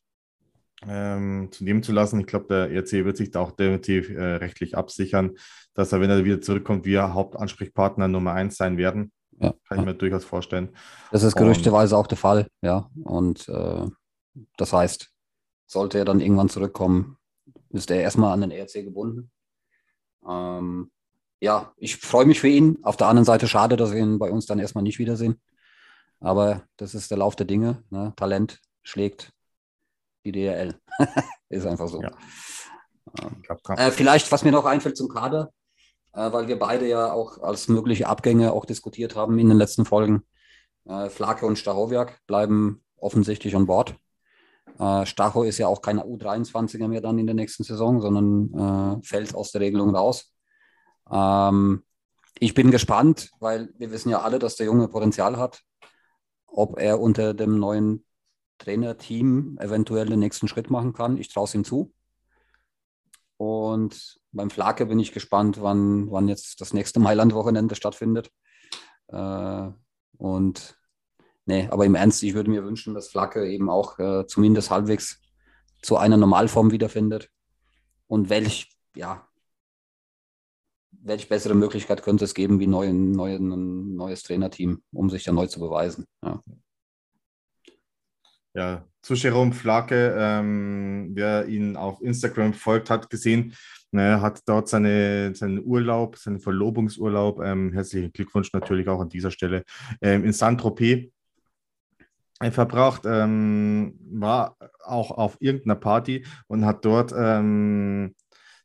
[0.88, 2.20] ähm, zu nehmen zu lassen.
[2.20, 5.38] Ich glaube, der ERC wird sich da auch definitiv äh, rechtlich absichern,
[5.74, 9.12] dass er, wenn er wieder zurückkommt, wir Hauptansprechpartner Nummer eins sein werden.
[9.40, 10.70] Ja, Kann ich mir durchaus vorstellen.
[11.12, 12.90] Das ist gerüchteweise auch der Fall, ja.
[13.04, 13.86] Und äh,
[14.58, 15.12] das heißt,
[15.68, 17.18] sollte er dann irgendwann zurückkommen,
[17.70, 19.30] ist er erstmal an den ERC gebunden.
[20.28, 20.92] Ähm,
[21.40, 22.80] ja, ich freue mich für ihn.
[22.82, 25.40] Auf der anderen Seite schade, dass wir ihn bei uns dann erstmal nicht wiedersehen.
[26.20, 27.84] Aber das ist der Lauf der Dinge.
[27.90, 28.14] Ne?
[28.16, 29.32] Talent schlägt
[30.26, 30.80] die DRL.
[31.50, 32.02] ist einfach so.
[32.02, 32.12] Ja.
[33.76, 35.52] Äh, vielleicht, was mir noch einfällt zum Kader,
[36.14, 39.86] äh, weil wir beide ja auch als mögliche Abgänge auch diskutiert haben in den letzten
[39.86, 40.24] Folgen.
[40.86, 43.96] Äh, Flake und Stachowiak bleiben offensichtlich an Bord.
[44.80, 49.06] Äh, Stacho ist ja auch kein U23er mehr dann in der nächsten Saison, sondern äh,
[49.06, 50.34] fällt aus der Regelung raus.
[51.12, 51.84] Ähm,
[52.40, 55.64] ich bin gespannt, weil wir wissen ja alle, dass der Junge Potenzial hat
[56.48, 58.06] ob er unter dem neuen
[58.58, 61.18] Trainerteam eventuell den nächsten Schritt machen kann.
[61.18, 61.94] Ich traue es ihm zu.
[63.38, 68.32] Und beim Flake bin ich gespannt, wann, wann jetzt das nächste Mailand-Wochenende stattfindet.
[69.10, 69.70] Äh,
[70.18, 70.78] und
[71.46, 75.22] nee, aber im Ernst, ich würde mir wünschen, dass Flake eben auch äh, zumindest halbwegs
[75.82, 77.30] zu einer Normalform wiederfindet.
[78.08, 79.28] Und welch, ja,
[81.08, 85.36] welche bessere Möglichkeit könnte es geben, wie neu, neu, ein neues Trainerteam, um sich dann
[85.36, 86.06] neu zu beweisen?
[86.24, 86.43] Ja,
[88.54, 93.56] ja zu Jerome Flake, ähm, wer ihn auf Instagram folgt, hat gesehen,
[93.91, 99.32] ne, hat dort seine, seinen Urlaub, seinen Verlobungsurlaub, ähm, herzlichen Glückwunsch natürlich auch an dieser
[99.32, 99.63] Stelle,
[100.02, 101.10] ähm, in Saint-Tropez
[102.52, 108.13] verbracht, ähm, war auch auf irgendeiner Party und hat dort ähm,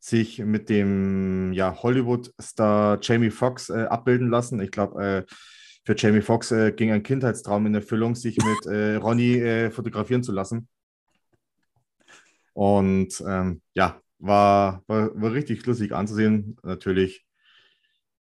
[0.03, 4.61] sich mit dem ja, Hollywood-Star Jamie Foxx äh, abbilden lassen.
[4.61, 5.33] Ich glaube, äh,
[5.85, 10.25] für Jamie Foxx äh, ging ein Kindheitstraum in Erfüllung, sich mit äh, Ronny äh, fotografieren
[10.25, 10.69] zu lassen.
[12.53, 16.57] Und ähm, ja, war, war, war richtig lustig anzusehen.
[16.65, 17.25] Natürlich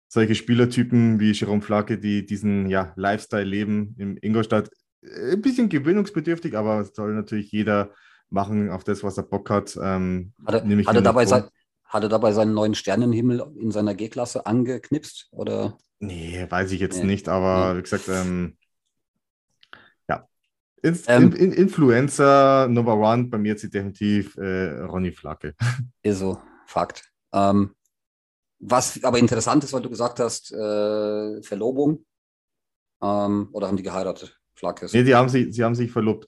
[0.09, 4.69] solche Spielertypen wie Jerome Flake, die diesen ja, Lifestyle leben in Ingolstadt.
[5.01, 7.93] Äh, ein bisschen gewöhnungsbedürftig, aber soll natürlich jeder
[8.29, 9.79] machen auf das, was er Bock hat.
[9.81, 11.45] Ähm, hat er, hat er dabei, sein,
[11.89, 15.27] hat er dabei seinen neuen Sternenhimmel in seiner G-Klasse angeknipst?
[15.31, 15.77] Oder?
[15.99, 17.05] Nee, weiß ich jetzt nee.
[17.05, 18.57] nicht, aber wie gesagt, ähm,
[20.07, 20.27] ja.
[20.81, 25.55] In, ähm, in, Influencer Number One bei mir jetzt definitiv äh, Ronny Flacke.
[26.03, 27.11] Ist so, Fakt.
[27.33, 27.75] Ähm,
[28.59, 32.05] was aber interessant ist, weil du gesagt hast, äh, Verlobung.
[33.01, 34.37] Ähm, oder haben die geheiratet?
[34.53, 34.87] Flacke.
[34.91, 36.27] Nee, die haben sich, sie haben sich verlobt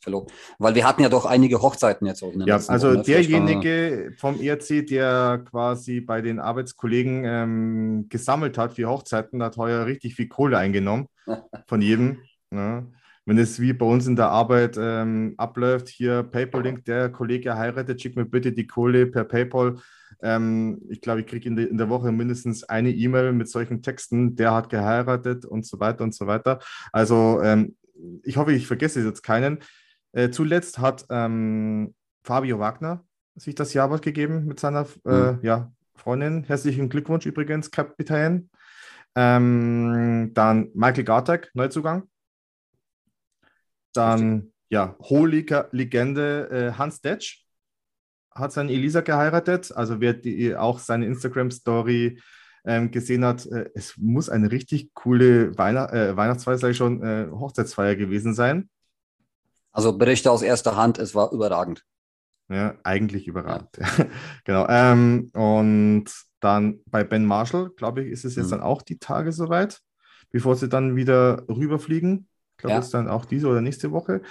[0.00, 0.32] verlobt.
[0.58, 3.02] Weil wir hatten ja doch einige Hochzeiten jetzt auch Ja, also Wochen, ne?
[3.02, 9.86] derjenige vom ERC, der quasi bei den Arbeitskollegen ähm, gesammelt hat für Hochzeiten, hat heuer
[9.86, 11.06] richtig viel Kohle eingenommen
[11.66, 12.18] von jedem.
[12.50, 12.86] Ne?
[13.26, 18.00] Wenn es wie bei uns in der Arbeit ähm, abläuft, hier PayPal-Link, der Kollege heiratet,
[18.00, 19.76] schick mir bitte die Kohle per PayPal.
[20.22, 24.36] Ähm, ich glaube, ich kriege in, in, der Woche mindestens eine E-Mail mit solchen Texten,
[24.36, 26.58] der hat geheiratet und so weiter und so weiter.
[26.92, 27.76] Also ähm,
[28.24, 29.58] ich hoffe, ich vergesse jetzt keinen.
[30.12, 31.94] Äh, zuletzt hat ähm,
[32.24, 33.04] Fabio Wagner
[33.36, 35.38] sich das Jawort gegeben mit seiner äh, mhm.
[35.42, 36.44] ja, Freundin.
[36.44, 38.50] Herzlichen Glückwunsch übrigens, Kapitän.
[39.14, 42.08] Ähm, dann Michael Gartek, Neuzugang.
[43.92, 47.44] Dann, ja, Hohliger-Legende äh, Hans Detsch
[48.32, 49.72] hat seine Elisa geheiratet.
[49.74, 52.20] Also wer die, auch seine Instagram-Story
[52.64, 57.02] ähm, gesehen hat, äh, es muss eine richtig coole Weihnacht, äh, Weihnachtsfeier, sage ich schon,
[57.02, 58.70] äh, Hochzeitsfeier gewesen sein.
[59.72, 61.84] Also Berichte aus erster Hand, es war überragend.
[62.48, 63.68] Ja, eigentlich überragend.
[63.78, 64.06] Ja.
[64.44, 64.66] genau.
[64.68, 66.06] Ähm, und
[66.40, 68.50] dann bei Ben Marshall, glaube ich, ist es jetzt mhm.
[68.50, 69.80] dann auch die Tage soweit,
[70.30, 72.28] bevor sie dann wieder rüberfliegen.
[72.56, 72.80] glaube, ja.
[72.80, 74.22] ist dann auch diese oder nächste Woche.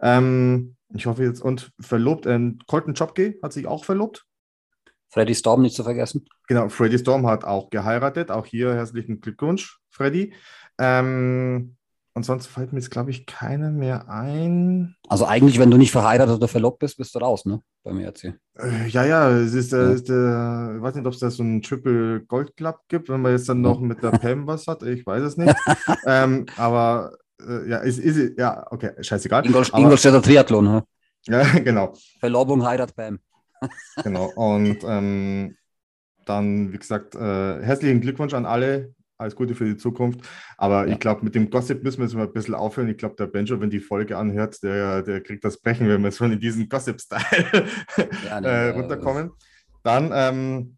[0.00, 4.26] Ähm, ich hoffe jetzt, und verlobt, ähm, Colton Chopke hat sich auch verlobt.
[5.08, 6.26] Freddy Storm nicht zu vergessen.
[6.48, 8.30] Genau, Freddy Storm hat auch geheiratet.
[8.30, 10.34] Auch hier herzlichen Glückwunsch, Freddy.
[10.78, 11.76] Ähm,
[12.14, 14.96] und sonst fällt mir jetzt, glaube ich, keiner mehr ein.
[15.08, 17.62] Also eigentlich, wenn du nicht verheiratet oder verlobt bist, bist du raus, ne?
[17.84, 18.34] Beim ERC.
[18.58, 19.90] Äh, ja, ja, es ist, äh, ja.
[19.92, 23.22] ist äh, ich weiß nicht, ob es da so einen Triple Gold Club gibt, wenn
[23.22, 24.82] man jetzt dann noch mit der Pam was hat.
[24.82, 25.54] Ich weiß es nicht.
[26.06, 29.46] ähm, aber äh, ja, ist, ist, ja, okay, scheißegal.
[29.46, 30.84] Ingol, aber, Ingolstädter Triathlon, ne?
[31.26, 31.94] Ja, genau.
[32.20, 33.20] Verlobung, Heirat, Pam.
[34.02, 34.30] genau.
[34.34, 35.56] Und ähm,
[36.26, 40.20] dann, wie gesagt, äh, herzlichen Glückwunsch an alle, alles Gute für die Zukunft.
[40.56, 40.92] Aber ja.
[40.92, 42.88] ich glaube, mit dem Gossip müssen wir jetzt mal ein bisschen aufhören.
[42.88, 46.08] Ich glaube, der Benjo, wenn die Folge anhört, der, der kriegt das Brechen, wenn wir
[46.08, 47.66] jetzt schon in diesen Gossip-Style
[48.26, 49.30] ja, nee, äh, runterkommen.
[49.82, 50.76] Dann ähm,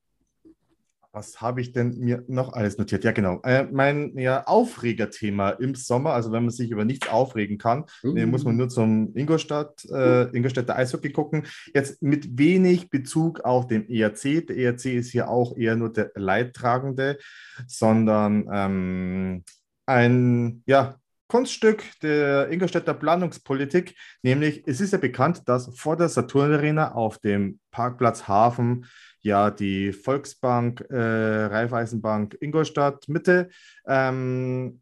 [1.14, 3.04] was habe ich denn mir noch alles notiert?
[3.04, 3.40] Ja, genau.
[3.44, 8.30] Äh, mein ja, Aufregerthema im Sommer, also wenn man sich über nichts aufregen kann, mhm.
[8.30, 11.46] muss man nur zum Ingolstadt, äh, Ingolstädter Eishockey gucken.
[11.72, 14.46] Jetzt mit wenig Bezug auf den ERC.
[14.46, 17.18] Der ERC ist hier auch eher nur der Leidtragende,
[17.66, 19.44] sondern ähm,
[19.86, 20.96] ein ja,
[21.28, 27.18] Kunststück der Ingolstädter Planungspolitik, nämlich es ist ja bekannt, dass vor der Saturn Arena auf
[27.18, 28.86] dem Parkplatz Hafen
[29.24, 33.48] ja die Volksbank, äh, Raiffeisenbank Ingolstadt Mitte
[33.86, 34.80] ähm,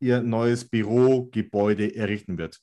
[0.00, 2.60] ihr neues Bürogebäude errichten wird.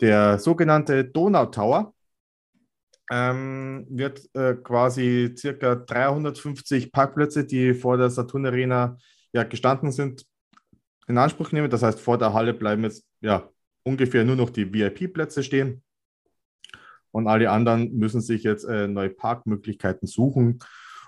[0.00, 1.94] Der sogenannte Donau Tower
[3.10, 8.98] ähm, wird äh, quasi circa 350 Parkplätze, die vor der Saturn Arena
[9.32, 10.26] ja, gestanden sind,
[11.08, 11.70] in Anspruch nehmen.
[11.70, 13.48] Das heißt, vor der Halle bleiben jetzt ja
[13.84, 15.82] ungefähr nur noch die VIP-Plätze stehen
[17.16, 20.58] und alle anderen müssen sich jetzt äh, neue Parkmöglichkeiten suchen.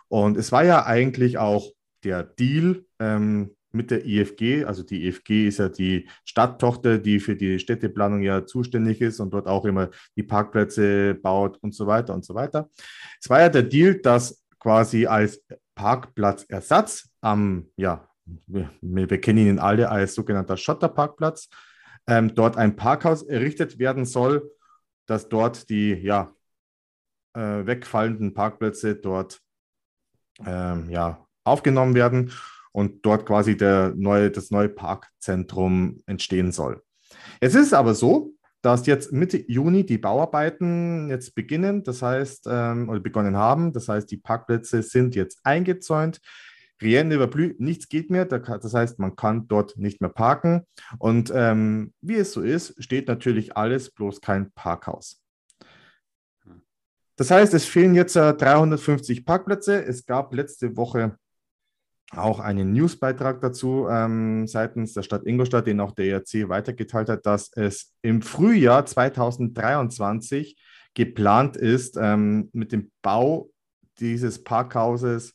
[0.09, 1.71] Und es war ja eigentlich auch
[2.03, 7.37] der Deal ähm, mit der IFG, also die IFG ist ja die Stadttochter, die für
[7.37, 12.15] die Städteplanung ja zuständig ist und dort auch immer die Parkplätze baut und so weiter
[12.15, 12.71] und so weiter.
[13.21, 15.45] Es war ja der Deal, dass quasi als
[15.75, 18.09] Parkplatzersatz am, ja,
[18.47, 21.51] wir, wir kennen ihn alle als sogenannter Schotterparkplatz,
[22.07, 24.51] ähm, dort ein Parkhaus errichtet werden soll,
[25.09, 26.33] dass dort die ja,
[27.35, 29.41] äh, wegfallenden Parkplätze dort
[30.47, 32.33] ähm, ja, aufgenommen werden
[32.73, 36.83] und dort quasi der neue, das neue Parkzentrum entstehen soll.
[37.41, 42.89] Es ist aber so, dass jetzt Mitte Juni die Bauarbeiten jetzt beginnen, das heißt, ähm,
[42.89, 43.73] oder begonnen haben.
[43.73, 46.21] Das heißt, die Parkplätze sind jetzt eingezäunt.
[46.81, 48.25] Rien überblü, nichts geht mehr.
[48.25, 50.65] Das heißt, man kann dort nicht mehr parken.
[50.99, 55.21] Und ähm, wie es so ist, steht natürlich alles, bloß kein Parkhaus.
[57.17, 59.85] Das heißt, es fehlen jetzt äh, 350 Parkplätze.
[59.85, 61.19] Es gab letzte Woche
[62.13, 67.27] auch einen Newsbeitrag dazu ähm, seitens der Stadt Ingolstadt, den auch der ERC weitergeteilt hat,
[67.27, 70.57] dass es im Frühjahr 2023
[70.95, 73.51] geplant ist, ähm, mit dem Bau
[73.99, 75.35] dieses Parkhauses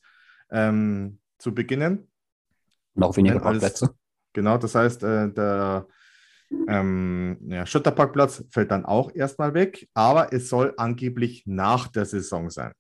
[0.50, 2.08] ähm, zu beginnen.
[2.96, 3.94] Noch weniger Parkplätze.
[4.34, 5.88] Genau, das heißt, äh, der
[6.68, 12.50] ähm, ja, Schotterparkplatz fällt dann auch erstmal weg, aber es soll angeblich nach der Saison
[12.50, 12.72] sein.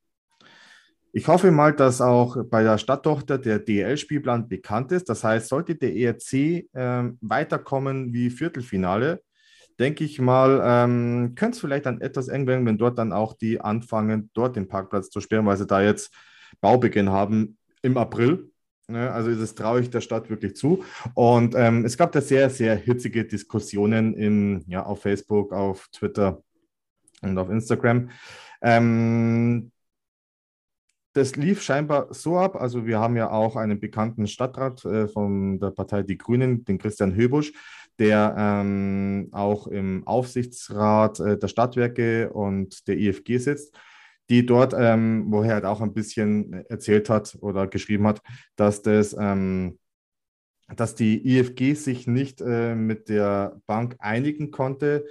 [1.11, 5.09] Ich hoffe mal, dass auch bei der Stadttochter der DL-Spielplan bekannt ist.
[5.09, 9.21] Das heißt, sollte der ERC ähm, weiterkommen wie Viertelfinale,
[9.79, 13.33] denke ich mal, ähm, könnte es vielleicht dann etwas eng werden, wenn dort dann auch
[13.33, 16.11] die anfangen, dort den Parkplatz zu sperren, weil sie da jetzt
[16.61, 18.52] Baubeginn haben im April.
[18.87, 19.11] Ne?
[19.11, 20.83] Also das traue ich der Stadt wirklich zu.
[21.13, 26.41] Und ähm, es gab da sehr, sehr hitzige Diskussionen in, ja, auf Facebook, auf Twitter
[27.21, 28.09] und auf Instagram.
[28.61, 29.71] Ähm,
[31.13, 32.55] das lief scheinbar so ab.
[32.55, 36.79] Also wir haben ja auch einen bekannten Stadtrat äh, von der Partei Die Grünen, den
[36.79, 37.53] Christian Höbusch,
[37.99, 43.77] der ähm, auch im Aufsichtsrat äh, der Stadtwerke und der IFG sitzt
[44.29, 48.21] die dort, ähm, wo halt auch ein bisschen erzählt hat oder geschrieben hat,
[48.55, 49.79] dass das, ähm,
[50.75, 55.05] dass die IFG sich nicht äh, mit der Bank einigen konnte,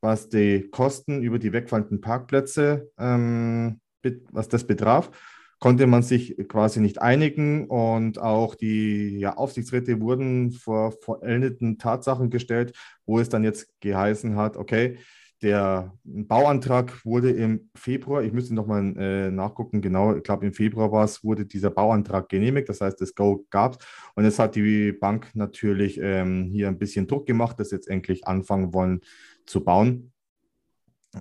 [0.00, 3.80] was die Kosten über die wegfallenden Parkplätze, ähm,
[4.30, 5.10] was das betraf,
[5.58, 12.30] konnte man sich quasi nicht einigen und auch die ja, Aufsichtsräte wurden vor vollendeten Tatsachen
[12.30, 14.98] gestellt, wo es dann jetzt geheißen hat, okay,
[15.42, 20.90] der Bauantrag wurde im Februar, ich müsste nochmal äh, nachgucken, genau, ich glaube im Februar
[20.92, 23.78] war es, wurde dieser Bauantrag genehmigt, das heißt, das Go gab es.
[24.14, 28.26] Und jetzt hat die Bank natürlich ähm, hier ein bisschen Druck gemacht, dass jetzt endlich
[28.26, 29.00] anfangen wollen
[29.44, 30.12] zu bauen.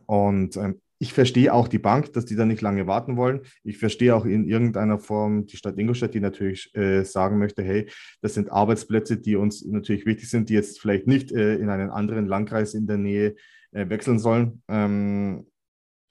[0.06, 3.42] Und ähm, ich verstehe auch die Bank, dass die da nicht lange warten wollen.
[3.64, 7.90] Ich verstehe auch in irgendeiner Form die Stadt Ingolstadt, die natürlich äh, sagen möchte, hey,
[8.22, 11.90] das sind Arbeitsplätze, die uns natürlich wichtig sind, die jetzt vielleicht nicht äh, in einen
[11.90, 13.36] anderen Landkreis in der Nähe
[13.76, 14.64] äh, wechseln sollen.
[14.68, 15.46] Ähm,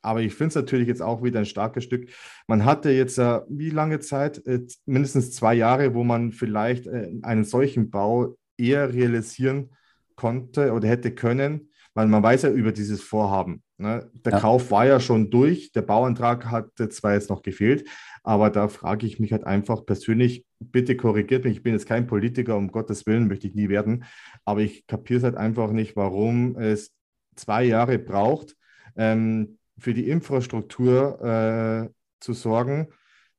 [0.03, 2.11] aber ich finde es natürlich jetzt auch wieder ein starkes Stück.
[2.47, 4.47] Man hatte jetzt äh, wie lange Zeit?
[4.47, 9.71] Äh, mindestens zwei Jahre, wo man vielleicht äh, einen solchen Bau eher realisieren
[10.15, 11.71] konnte oder hätte können.
[11.95, 13.63] Weil man weiß ja über dieses Vorhaben.
[13.79, 14.11] Ne?
[14.25, 14.41] Der ja.
[14.41, 17.89] Kauf war ja schon durch, der Bauantrag hat zwar jetzt noch gefehlt,
[18.23, 22.07] aber da frage ich mich halt einfach persönlich, bitte korrigiert mich, ich bin jetzt kein
[22.07, 24.05] Politiker, um Gottes Willen möchte ich nie werden,
[24.45, 26.93] aber ich kapiere es halt einfach nicht, warum es
[27.37, 28.57] zwei Jahre braucht,
[28.97, 32.89] ähm, für die Infrastruktur äh, zu sorgen,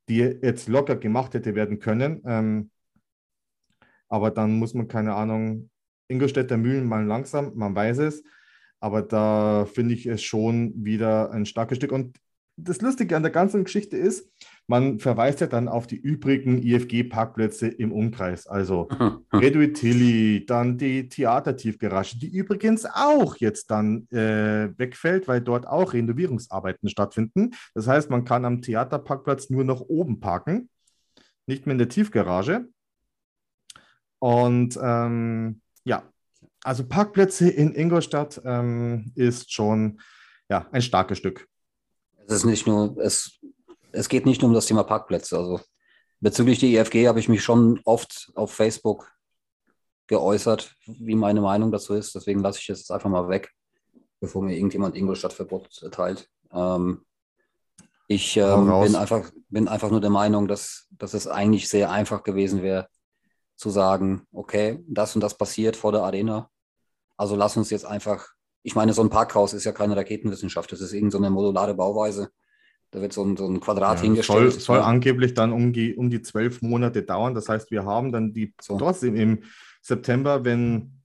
[0.09, 2.21] die jetzt locker gemacht hätte werden können.
[2.25, 2.71] Ähm,
[4.07, 5.69] aber dann muss man, keine Ahnung,
[6.07, 8.23] Ingolstädter Mühlen mal langsam, man weiß es.
[8.79, 11.91] Aber da finde ich es schon wieder ein starkes Stück.
[11.91, 12.17] Und
[12.57, 14.29] das Lustige an der ganzen Geschichte ist,
[14.67, 18.47] man verweist ja dann auf die übrigen IFG-Parkplätze im Umkreis.
[18.47, 18.87] Also
[19.31, 25.93] Redwood Tilly, dann die Theatertiefgarage, die übrigens auch jetzt dann äh, wegfällt, weil dort auch
[25.93, 27.51] Renovierungsarbeiten stattfinden.
[27.75, 30.69] Das heißt, man kann am Theaterparkplatz nur noch oben parken,
[31.45, 32.67] nicht mehr in der Tiefgarage.
[34.17, 36.09] Und ähm, ja,
[36.63, 39.99] also Parkplätze in Ingolstadt ähm, ist schon
[40.49, 41.47] ja, ein starkes Stück.
[42.27, 43.39] Es ist nicht nur, es
[43.95, 45.37] es geht nicht nur um das Thema Parkplätze.
[45.37, 45.59] Also
[46.19, 49.11] bezüglich der IFG habe ich mich schon oft auf Facebook
[50.07, 52.13] geäußert, wie meine Meinung dazu ist.
[52.13, 53.51] Deswegen lasse ich jetzt einfach mal weg,
[54.19, 56.29] bevor mir irgendjemand Ingolstadt-Verbot erteilt.
[56.51, 57.05] Ähm,
[58.07, 62.21] ich ähm, bin, einfach, bin einfach nur der Meinung, dass, dass es eigentlich sehr einfach
[62.21, 62.87] gewesen wäre,
[63.55, 66.49] zu sagen, okay, das und das passiert vor der Arena.
[67.17, 68.27] Also lass uns jetzt einfach,
[68.61, 72.29] ich meine, so ein Parkhaus ist ja keine Raketenwissenschaft, das ist irgendeine so modulare Bauweise.
[72.95, 74.53] Da wird so ein, so ein Quadrat ja, hingestellt.
[74.53, 77.35] Soll, soll angeblich dann um die, um die zwölf Monate dauern.
[77.35, 78.77] Das heißt, wir haben dann die so.
[78.77, 79.43] trotzdem im
[79.81, 81.01] September, wenn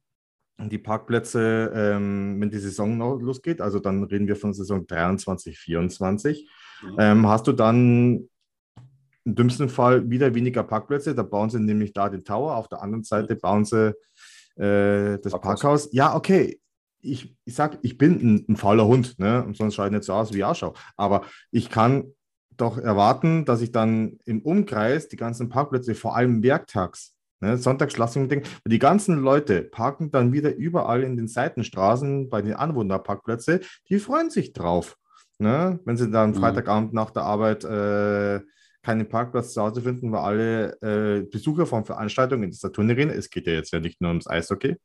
[0.57, 5.59] die Parkplätze, ähm, wenn die Saison noch losgeht, also dann reden wir von Saison 23,
[5.59, 6.49] 24,
[6.82, 6.97] mhm.
[6.97, 8.28] ähm, hast du dann
[9.24, 11.16] im dümmsten Fall wieder weniger Parkplätze.
[11.16, 13.97] Da bauen sie nämlich da den Tower, auf der anderen Seite bauen sie
[14.55, 15.61] äh, das Parkhaus.
[15.61, 15.88] Parkhaus.
[15.91, 16.61] Ja, okay,
[17.01, 19.44] ich, ich sag, ich bin ein, ein fauler Hund, ne?
[19.44, 20.74] Und sonst schaue ich nicht so aus wie Arschau.
[20.96, 22.12] Aber ich kann
[22.57, 28.28] doch erwarten, dass ich dann im Umkreis die ganzen Parkplätze, vor allem werktags, ne, Sonntagsschlassung,
[28.66, 34.30] die ganzen Leute parken dann wieder überall in den Seitenstraßen bei den Anwohnerparkplätzen, die freuen
[34.30, 34.96] sich drauf.
[35.38, 35.80] Ne?
[35.84, 36.34] Wenn sie dann mhm.
[36.34, 38.40] Freitagabend nach der Arbeit äh,
[38.82, 43.12] keinen Parkplatz zu Hause finden, weil alle äh, Besucher von Veranstaltungen in der Saturn Arena,
[43.12, 44.76] es geht ja jetzt ja nicht nur ums Eishockey,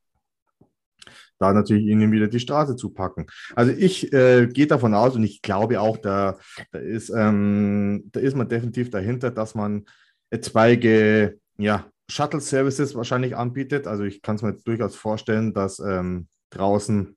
[1.40, 3.28] da natürlich ihnen wieder die Straße zu packen.
[3.56, 6.38] Also ich äh, gehe davon aus und ich glaube auch, da,
[6.72, 9.86] da, ist, ähm, da ist man definitiv dahinter, dass man
[10.30, 13.88] etwaige ja, Shuttle-Services wahrscheinlich anbietet.
[13.88, 17.16] Also ich kann es mir durchaus vorstellen, dass ähm, draußen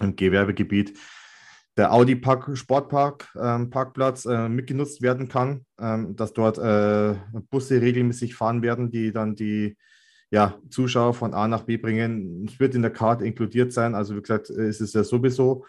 [0.00, 0.98] im Gewerbegebiet
[1.76, 7.16] der Audi Park, Sportpark ähm, Parkplatz äh, mitgenutzt werden kann, ähm, dass dort äh,
[7.50, 9.76] Busse regelmäßig fahren werden, die dann die
[10.30, 12.46] ja, Zuschauer von A nach B bringen.
[12.48, 13.94] Es wird in der Karte inkludiert sein.
[13.94, 15.64] Also wie gesagt, ist es ja sowieso,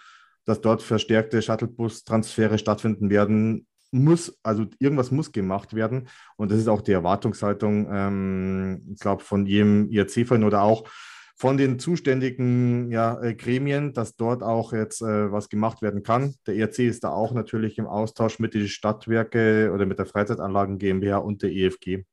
[0.45, 3.67] dass dort verstärkte Shuttlebus-Transfere stattfinden werden.
[3.91, 6.07] Muss, also irgendwas muss gemacht werden.
[6.35, 10.89] Und das ist auch die Erwartungshaltung, ähm, ich glaube, von jedem IRC-Verein oder auch
[11.37, 16.33] von den zuständigen ja, äh, Gremien, dass dort auch jetzt äh, was gemacht werden kann.
[16.47, 20.77] Der IRC ist da auch natürlich im Austausch mit den Stadtwerke oder mit der Freizeitanlagen
[20.77, 22.05] GmbH und der EFG.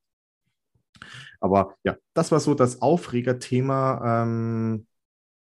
[1.43, 4.23] Aber ja, das war so das Aufregerthema.
[4.23, 4.87] Ähm,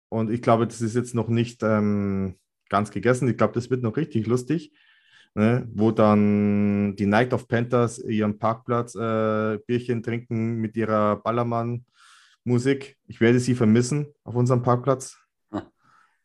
[0.10, 2.36] und ich glaube, das ist jetzt noch nicht ähm,
[2.70, 3.28] ganz gegessen.
[3.30, 4.74] Ich glaube, das wird noch richtig lustig.
[5.36, 12.98] Ne, wo dann die Night of Panthers ihren Parkplatz äh, Bierchen trinken mit ihrer Ballermann-Musik.
[13.08, 15.18] Ich werde sie vermissen auf unserem Parkplatz.
[15.52, 15.62] Hm.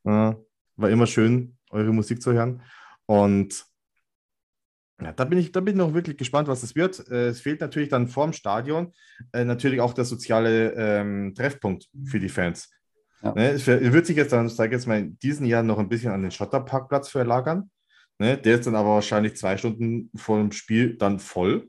[0.04, 0.34] Äh,
[0.76, 2.60] war immer schön, eure Musik zu hören.
[3.06, 3.64] Und
[5.00, 7.08] ja, da bin ich, da bin ich noch wirklich gespannt, was es wird.
[7.10, 8.92] Äh, es fehlt natürlich dann vorm Stadion
[9.32, 12.70] äh, natürlich auch der soziale ähm, Treffpunkt für die Fans.
[13.22, 13.32] Ja.
[13.34, 16.12] Ne, es wird sich jetzt dann, sage jetzt mal, in diesem Jahr noch ein bisschen
[16.12, 17.70] an den Schotterparkplatz verlagern.
[18.18, 21.68] Ne, der ist dann aber wahrscheinlich zwei Stunden vor dem Spiel dann voll.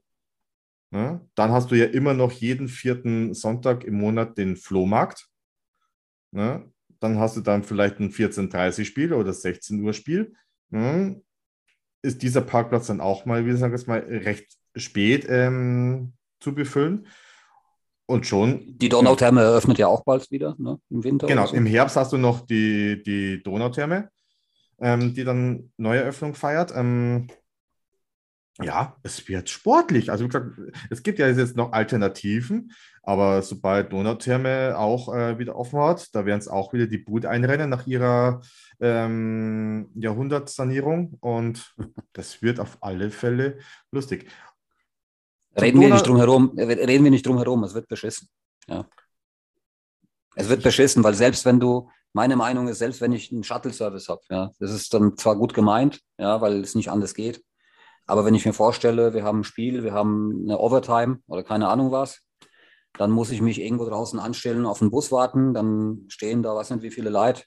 [0.91, 1.21] Ne?
[1.36, 5.27] Dann hast du ja immer noch jeden vierten Sonntag im Monat den Flohmarkt.
[6.32, 6.71] Ne?
[6.99, 10.34] Dann hast du dann vielleicht ein 14.30 Spiel oder 16 Uhr Spiel.
[10.69, 11.21] Ne?
[12.01, 16.53] Ist dieser Parkplatz dann auch mal, wie sagen wir es mal, recht spät ähm, zu
[16.53, 17.07] befüllen.
[18.05, 18.77] Und schon.
[18.79, 20.79] Die Donautherme eröffnet ja auch bald wieder, ne?
[20.89, 21.27] im Winter.
[21.27, 21.55] Genau, so.
[21.55, 24.09] im Herbst hast du noch die, die Donautherme.
[24.81, 26.73] ähm, die dann Neueröffnung feiert.
[26.75, 27.27] Ähm,
[28.62, 30.12] ja, es wird sportlich.
[30.12, 30.51] Also wie gesagt,
[30.89, 32.72] es gibt ja jetzt noch Alternativen,
[33.03, 37.26] aber sobald Donautherme auch äh, wieder offen hat, da werden es auch wieder die Brut
[37.26, 38.41] einrennen nach ihrer
[38.80, 41.74] ähm, Jahrhundertsanierung und
[42.14, 43.60] das wird auf alle Fälle
[43.91, 44.30] lustig.
[45.60, 48.30] Reden wir, nicht drum herum, reden wir nicht drum herum, es wird beschissen.
[48.68, 48.86] Ja.
[50.36, 54.10] Es wird beschissen, weil selbst wenn du, meine Meinung ist, selbst wenn ich einen Shuttle-Service
[54.10, 57.43] habe, ja, das ist dann zwar gut gemeint, ja, weil es nicht anders geht,
[58.10, 61.68] aber wenn ich mir vorstelle, wir haben ein Spiel, wir haben eine Overtime oder keine
[61.68, 62.22] Ahnung was,
[62.93, 66.72] dann muss ich mich irgendwo draußen anstellen, auf den Bus warten, dann stehen da, weiß
[66.72, 67.43] nicht wie viele Leute.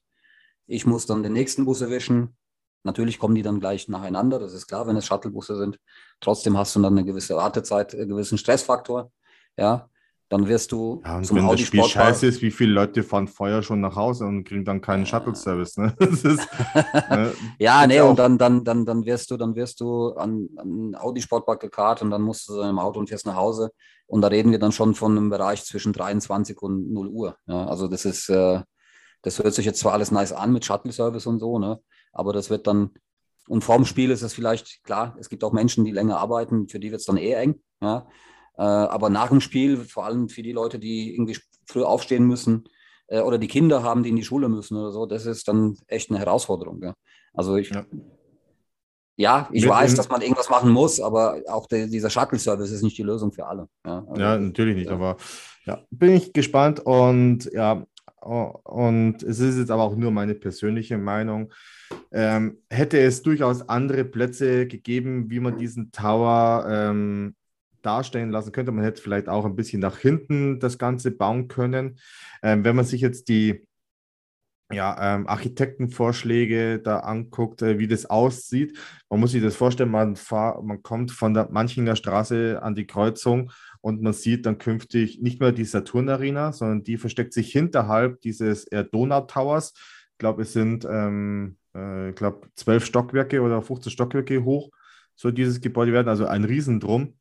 [0.69, 2.37] Ich muss dann den nächsten Bus erwischen.
[2.85, 5.79] Natürlich kommen die dann gleich nacheinander, das ist klar, wenn es Shuttlebusse sind.
[6.21, 9.11] Trotzdem hast du dann eine gewisse Wartezeit, einen gewissen Stressfaktor.
[9.57, 9.91] Ja,
[10.33, 12.73] dann wirst du ja, und zum wenn Audi das Spiel Sportpark scheiße ist, wie viele
[12.73, 15.77] Leute fahren vorher schon nach Hause und kriegen dann keinen Shuttle-Service.
[15.77, 15.95] Ne?
[17.11, 17.35] ne?
[17.59, 21.21] ja, nee, und dann, dann, dann, dann wirst du, dann wirst du an, an Audi
[21.21, 23.73] Sportpark gekarrt und dann musst du im Auto und fährst nach Hause.
[24.07, 27.37] Und da reden wir dann schon von einem Bereich zwischen 23 und 0 Uhr.
[27.47, 27.67] Ja?
[27.67, 28.63] Also das ist, äh,
[29.21, 31.79] das hört sich jetzt zwar alles nice an mit Shuttle-Service und so, ne?
[32.11, 32.93] aber das wird dann,
[33.49, 36.81] und vorm Spiel ist es vielleicht, klar, es gibt auch Menschen, die länger arbeiten, für
[36.81, 37.61] die wird es dann eh eng.
[37.83, 38.07] Ja?
[38.57, 42.65] Äh, aber nach dem Spiel, vor allem für die Leute, die irgendwie früh aufstehen müssen
[43.09, 45.77] äh, oder die Kinder haben, die in die Schule müssen oder so, das ist dann
[45.87, 46.81] echt eine Herausforderung.
[46.81, 46.95] Gell?
[47.33, 47.85] Also ich, ja,
[49.17, 52.83] ja ich Mit weiß, dass man irgendwas machen muss, aber auch der, dieser Shuttle-Service ist
[52.83, 53.69] nicht die Lösung für alle.
[53.87, 54.95] Ja, also, ja natürlich nicht, ja.
[54.95, 55.17] aber
[55.65, 57.87] ja, bin ich gespannt und ja,
[58.25, 61.53] und es ist jetzt aber auch nur meine persönliche Meinung.
[62.13, 67.35] Ähm, hätte es durchaus andere Plätze gegeben, wie man diesen Tower ähm,
[67.83, 68.73] darstellen lassen könnte.
[68.73, 71.99] Man hätte vielleicht auch ein bisschen nach hinten das Ganze bauen können.
[72.43, 73.67] Ähm, wenn man sich jetzt die
[74.73, 78.79] ja, ähm, Architektenvorschläge da anguckt, äh, wie das aussieht.
[79.11, 82.87] Man muss sich das vorstellen, man, fahr, man kommt von der Manchinger Straße an die
[82.87, 87.53] Kreuzung und man sieht dann künftig nicht mehr die Saturn Arena, sondern die versteckt sich
[87.53, 89.75] hinterhalb dieses äh, Donau Towers.
[90.13, 94.71] Ich glaube, es sind ähm, äh, glaub, zwölf Stockwerke oder 15 Stockwerke hoch,
[95.15, 97.15] soll dieses Gebäude werden, also ein Riesendrum.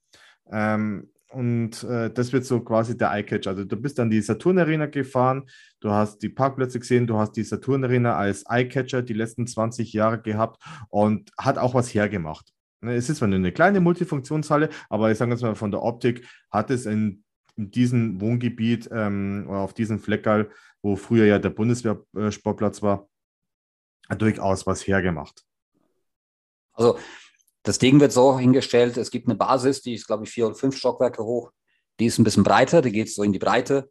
[0.51, 3.47] Ähm, und äh, das wird so quasi der Eye-Catch.
[3.47, 5.49] Also du bist dann die Saturn Arena gefahren,
[5.79, 9.93] du hast die Parkplätze gesehen, du hast die Saturn Arena als Eye-Catcher die letzten 20
[9.93, 12.51] Jahre gehabt und hat auch was hergemacht.
[12.81, 16.27] Ne, es ist zwar eine kleine Multifunktionshalle, aber ich sage jetzt mal von der Optik
[16.49, 17.23] hat es in,
[17.55, 20.49] in diesem Wohngebiet ähm, oder auf diesem Fleckerl,
[20.81, 23.07] wo früher ja der Bundeswehrsportplatz war,
[24.17, 25.45] durchaus was hergemacht.
[26.73, 26.97] Also
[27.63, 30.55] das Ding wird so hingestellt, es gibt eine Basis, die ist, glaube ich, vier oder
[30.55, 31.51] fünf Stockwerke hoch.
[31.99, 33.89] Die ist ein bisschen breiter, die geht so in die Breite.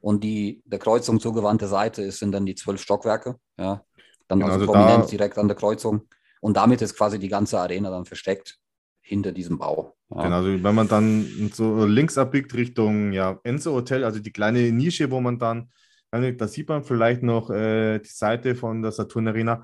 [0.00, 3.36] Und die der Kreuzung zugewandte Seite ist, sind dann die zwölf Stockwerke.
[3.56, 3.84] Ja.
[4.28, 6.08] Dann genau, also, also prominent direkt an der Kreuzung.
[6.40, 8.58] Und damit ist quasi die ganze Arena dann versteckt
[9.00, 9.96] hinter diesem Bau.
[10.10, 10.24] Ja.
[10.24, 14.72] Genau, also wenn man dann so links abbiegt Richtung ja, Enzo Hotel, also die kleine
[14.72, 15.70] Nische, wo man dann,
[16.10, 19.62] da sieht man vielleicht noch äh, die Seite von der Saturn Arena.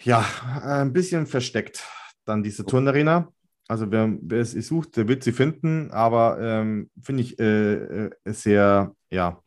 [0.00, 0.24] Ja,
[0.62, 1.84] ein bisschen versteckt
[2.24, 3.32] dann diese Turnarena.
[3.68, 8.10] Also wer, wer es sucht, der wird sie finden, aber ähm, finde ich äh, äh,
[8.26, 9.40] sehr, ja,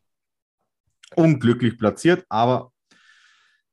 [1.15, 2.25] unglücklich platziert.
[2.29, 2.71] Aber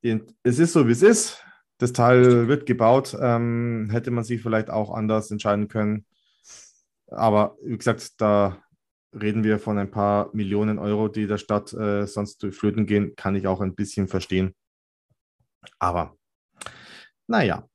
[0.02, 1.44] es ist so, wie es ist.
[1.78, 3.16] Das Teil wird gebaut.
[3.20, 6.06] Ähm, hätte man sich vielleicht auch anders entscheiden können.
[7.08, 8.62] Aber wie gesagt, da
[9.12, 13.14] reden wir von ein paar Millionen Euro, die der Stadt äh, sonst durch Flöten gehen.
[13.16, 14.54] Kann ich auch ein bisschen verstehen.
[15.78, 16.16] Aber
[17.26, 17.68] naja,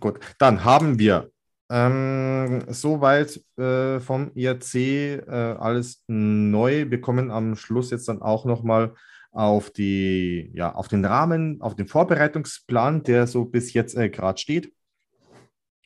[0.00, 1.30] Gut, dann haben wir
[1.70, 6.90] ähm, soweit äh, vom IRC äh, alles neu.
[6.90, 8.94] Wir kommen am Schluss jetzt dann auch nochmal
[9.30, 14.72] auf ja, auf den Rahmen, auf den Vorbereitungsplan, der so bis jetzt äh, gerade steht.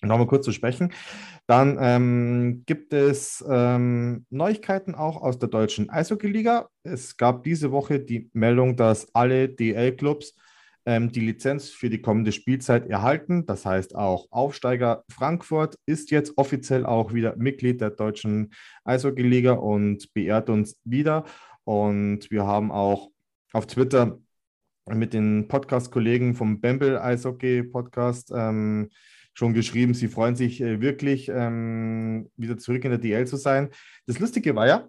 [0.02, 0.92] Nochmal kurz zu sprechen.
[1.46, 6.68] Dann ähm, gibt es ähm, Neuigkeiten auch aus der deutschen Eishockey-Liga.
[6.82, 10.34] Es gab diese Woche die Meldung, dass alle DL-Clubs
[10.88, 13.44] die Lizenz für die kommende Spielzeit erhalten.
[13.44, 18.52] Das heißt auch Aufsteiger Frankfurt ist jetzt offiziell auch wieder Mitglied der deutschen
[18.84, 21.24] Eishockey-Liga und beehrt uns wieder.
[21.64, 23.10] Und wir haben auch
[23.52, 24.20] auf Twitter
[24.88, 28.90] mit den Podcast-Kollegen vom Bembel Eishockey Podcast ähm,
[29.34, 33.70] schon geschrieben, sie freuen sich äh, wirklich, ähm, wieder zurück in der DL zu sein.
[34.06, 34.88] Das Lustige war ja,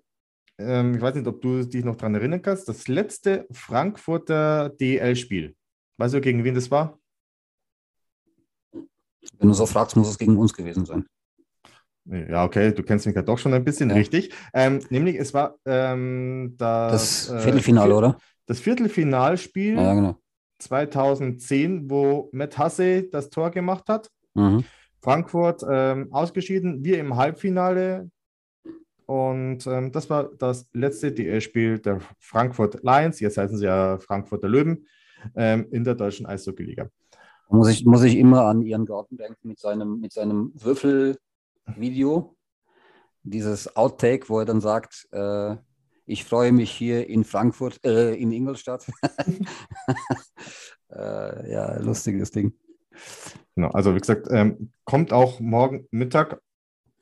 [0.59, 5.55] ähm, ich weiß nicht, ob du dich noch daran erinnern kannst, das letzte Frankfurter DL-Spiel
[5.97, 6.99] Weißt du, gegen wen das war?
[9.39, 11.05] Wenn du so fragst, muss es gegen uns gewesen sein.
[12.05, 13.95] Ja, okay, du kennst mich ja doch schon ein bisschen, ja.
[13.95, 14.33] richtig.
[14.53, 18.17] Ähm, nämlich, es war ähm, das, das Viertelfinale, äh, oder?
[18.45, 20.15] Das Viertelfinalspiel ja, genau.
[20.59, 24.09] 2010, wo Matt Hasse das Tor gemacht hat.
[24.35, 24.63] Mhm.
[25.01, 28.09] Frankfurt ähm, ausgeschieden, wir im Halbfinale.
[29.05, 34.49] Und ähm, das war das letzte DL-Spiel der Frankfurt Lions, jetzt heißen sie ja Frankfurter
[34.49, 34.85] Löwen,
[35.35, 36.89] ähm, in der deutschen Eishockey-Liga.
[37.49, 42.35] Muss ich, muss ich immer an Ihren Garten denken mit seinem, mit seinem Würfelvideo.
[43.23, 45.55] Dieses Outtake, wo er dann sagt, äh,
[46.05, 48.85] ich freue mich hier in Frankfurt, äh, in Ingolstadt.
[50.89, 52.53] äh, ja, lustiges Ding.
[53.55, 56.41] Genau, also wie gesagt, ähm, kommt auch morgen Mittag.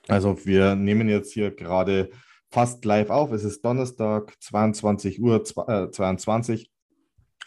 [0.07, 2.09] Also wir nehmen jetzt hier gerade
[2.49, 3.31] fast live auf.
[3.31, 6.71] Es ist Donnerstag, 22 Uhr äh, 22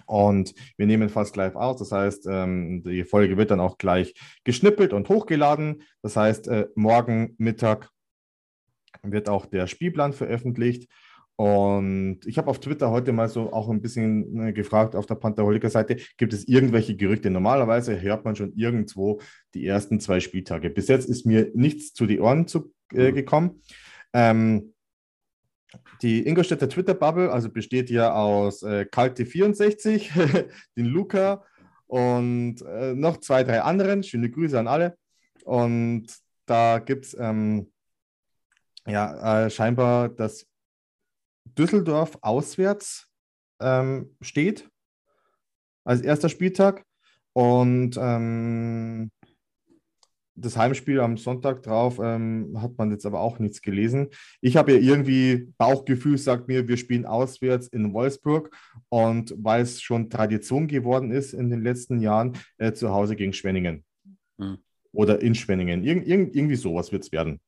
[0.07, 1.79] und wir nehmen fast live aus.
[1.79, 5.83] Das heißt, ähm, die Folge wird dann auch gleich geschnippelt und hochgeladen.
[6.03, 7.91] Das heißt, äh, morgen Mittag
[9.03, 10.89] wird auch der Spielplan veröffentlicht.
[11.41, 15.15] Und ich habe auf Twitter heute mal so auch ein bisschen äh, gefragt auf der
[15.15, 17.31] Pantherholiker-Seite, gibt es irgendwelche Gerüchte?
[17.31, 19.21] Normalerweise hört man schon irgendwo
[19.55, 20.69] die ersten zwei Spieltage.
[20.69, 23.15] Bis jetzt ist mir nichts zu die Ohren zu, äh, mhm.
[23.15, 23.63] gekommen.
[24.13, 24.75] Ähm,
[26.03, 31.45] die Ingolstädter Twitter-Bubble, also besteht ja aus äh, Kalte64, den Luca
[31.87, 34.03] und äh, noch zwei, drei anderen.
[34.03, 34.97] Schöne Grüße an alle.
[35.45, 36.07] Und
[36.47, 37.73] da gibt es ähm,
[38.87, 40.47] ja äh, scheinbar das
[41.45, 43.09] Düsseldorf auswärts
[43.61, 44.69] ähm, steht
[45.85, 46.85] als erster Spieltag.
[47.33, 49.11] Und ähm,
[50.41, 54.09] das Heimspiel am Sonntag drauf ähm, hat man jetzt aber auch nichts gelesen.
[54.41, 58.51] Ich habe ja irgendwie Bauchgefühl, sagt mir, wir spielen auswärts in Wolfsburg
[58.89, 63.33] und weil es schon Tradition geworden ist in den letzten Jahren, äh, zu Hause gegen
[63.33, 63.85] Schwenningen.
[64.39, 64.59] Hm.
[64.93, 65.85] Oder in Schwenningen.
[65.85, 67.41] Ir ir irgendwie sowas wird es werden.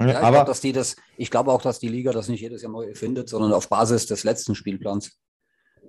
[0.00, 2.62] Ja, ich glaube, dass die das, ich glaube auch, dass die Liga das nicht jedes
[2.62, 5.18] Jahr neu erfindet, sondern auf Basis des letzten Spielplans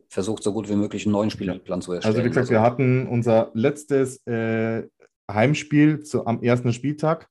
[0.08, 2.16] versucht, so gut wie möglich einen neuen Spielplan zu erstellen.
[2.16, 2.54] Also wie gesagt, also.
[2.54, 4.88] wir hatten unser letztes äh,
[5.34, 7.30] Heimspiel zu, am ersten Spieltag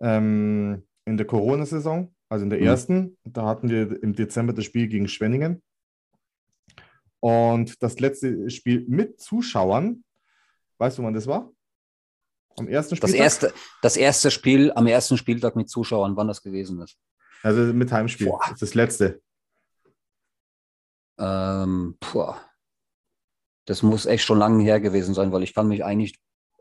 [0.00, 2.66] ähm, in der Corona-Saison, also in der mhm.
[2.66, 3.18] ersten.
[3.24, 5.62] Da hatten wir im Dezember das Spiel gegen Schwenningen.
[7.20, 10.04] Und das letzte Spiel mit Zuschauern,
[10.78, 11.50] weißt du, wann das war?
[12.56, 13.10] Am ersten Spieltag?
[13.10, 16.96] Das erste, das erste Spiel am ersten Spieltag mit Zuschauern, wann das gewesen ist.
[17.42, 18.28] Also mit Heimspiel.
[18.28, 18.40] Boah.
[18.58, 19.20] Das letzte.
[21.18, 21.96] Ähm,
[23.64, 26.18] das muss echt schon lange her gewesen sein, weil ich kann mich eigentlich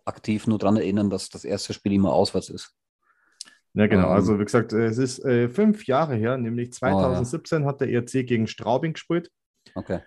[0.07, 2.73] aktiv nur daran erinnern, dass das erste Spiel immer auswärts ist.
[3.73, 4.07] Ja, genau.
[4.07, 7.67] Ähm, also wie gesagt, es ist äh, fünf Jahre her, nämlich 2017 oh, ja.
[7.67, 9.31] hat der ERC gegen Straubing gespielt.
[9.75, 9.99] Okay.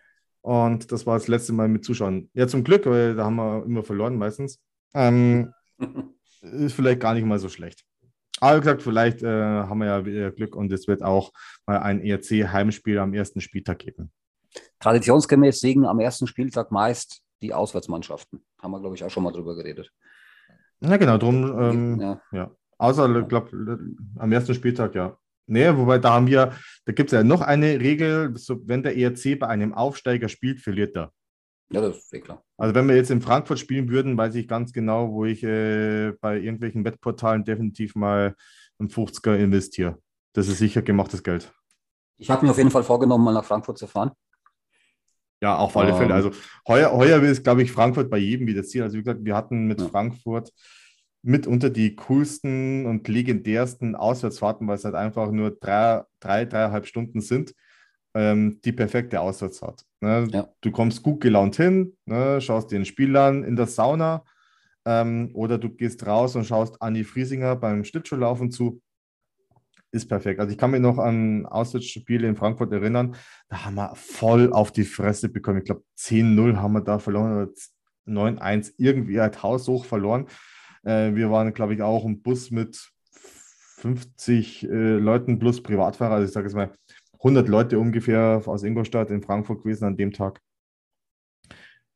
[0.43, 2.31] Und das war das letzte Mal mit Zuschauern.
[2.33, 4.59] Ja, zum Glück, weil da haben wir immer verloren meistens.
[4.95, 5.53] Ähm,
[6.41, 7.85] ist vielleicht gar nicht mal so schlecht.
[8.41, 11.31] Aber wie gesagt, vielleicht äh, haben wir ja wieder Glück und es wird auch
[11.67, 14.11] mal ein ERC-Heimspiel am ersten Spieltag geben.
[14.81, 18.43] Traditionsgemäß siegen am ersten Spieltag meist die Auswärtsmannschaften.
[18.61, 19.91] Haben wir, glaube ich, auch schon mal drüber geredet.
[20.80, 22.20] Ja, genau, drum, ähm, ja.
[22.32, 22.51] ja.
[22.78, 23.78] Außer, ich glaube,
[24.16, 25.16] am ersten Spieltag, ja.
[25.47, 26.53] Nee, wobei da haben wir,
[26.84, 30.61] da gibt es ja noch eine Regel, so, wenn der ERC bei einem Aufsteiger spielt,
[30.61, 31.12] verliert er.
[31.72, 32.43] Ja, das ist eh klar.
[32.57, 36.12] Also wenn wir jetzt in Frankfurt spielen würden, weiß ich ganz genau, wo ich äh,
[36.20, 38.34] bei irgendwelchen Wettportalen definitiv mal
[38.78, 39.99] einen 50er investiere.
[40.32, 41.53] Das ist sicher gemachtes Geld.
[42.16, 44.12] Ich habe mir auf jeden Fall vorgenommen, mal nach Frankfurt zu fahren.
[45.41, 46.11] Ja, auf alle um, Fälle.
[46.11, 46.16] Ähm.
[46.16, 46.30] Also
[46.68, 48.82] heuer, heuer ist, glaube ich, Frankfurt bei jedem wieder Ziel.
[48.82, 49.88] Also wie gesagt, wir hatten mit ja.
[49.88, 50.53] Frankfurt
[51.22, 57.20] mitunter die coolsten und legendärsten Auswärtsfahrten, weil es halt einfach nur drei, drei dreieinhalb Stunden
[57.20, 57.55] sind
[58.14, 59.84] ähm, die perfekte Auswärtsfahrt.
[60.01, 60.28] Ne?
[60.32, 60.49] Ja.
[60.61, 62.41] Du kommst gut gelaunt hin, ne?
[62.41, 64.24] schaust dir ein Spiel an in der Sauna
[64.84, 68.80] ähm, oder du gehst raus und schaust Anni Friesinger beim Schlittschuhlaufen zu.
[69.93, 70.38] Ist perfekt.
[70.38, 73.16] Also ich kann mich noch an Auswärtsspiele in Frankfurt erinnern,
[73.49, 75.59] da haben wir voll auf die Fresse bekommen.
[75.59, 77.53] Ich glaube 10-0 haben wir da verloren oder
[78.07, 80.26] 9-1 irgendwie halt haushoch verloren.
[80.84, 82.93] Äh, wir waren, glaube ich, auch im Bus mit
[83.78, 86.14] 50 äh, Leuten plus Privatfahrer.
[86.14, 86.72] Also ich sage jetzt mal,
[87.14, 90.41] 100 Leute ungefähr aus Ingolstadt in Frankfurt gewesen an dem Tag.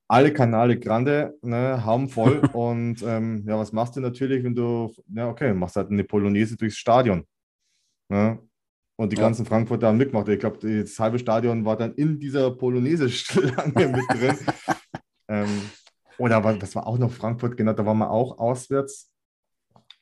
[0.07, 2.39] Alle Kanäle Grande, ne, haben voll.
[2.53, 6.57] und ähm, ja, was machst du natürlich, wenn du, ja, okay, machst halt eine Polonaise
[6.57, 7.25] durchs Stadion.
[8.09, 8.39] Ne?
[8.97, 9.23] Und die ja.
[9.23, 10.29] ganzen Frankfurter haben mitgemacht.
[10.29, 14.37] Ich glaube, das halbe Stadion war dann in dieser Polonaise-Schlange mit drin.
[15.29, 15.63] ähm,
[16.19, 19.11] oder was war auch noch Frankfurt, genau, da waren wir auch auswärts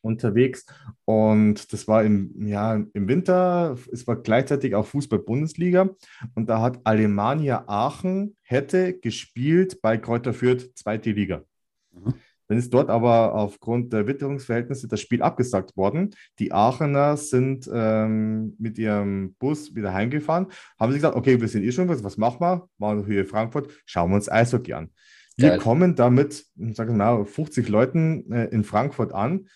[0.03, 0.67] unterwegs.
[1.05, 5.89] Und das war im, ja, im Winter, es war gleichzeitig auch Fußball-Bundesliga.
[6.35, 11.45] Und da hat Alemannia Aachen hätte gespielt bei Kräuter Fürth, zweite Liga.
[11.93, 12.15] Mhm.
[12.49, 16.14] Dann ist dort aber aufgrund der Witterungsverhältnisse das Spiel abgesagt worden.
[16.38, 20.47] Die Aachener sind ähm, mit ihrem Bus wieder heimgefahren,
[20.78, 22.68] haben sich gesagt, okay, wir sind eh schon was, was machen wir?
[22.78, 24.90] Machen wir hier Frankfurt, schauen wir uns Eishockey an.
[25.36, 25.59] Wir Geil.
[25.59, 29.47] kommen da mit, sagen wir mal, 50 Leuten äh, in Frankfurt an.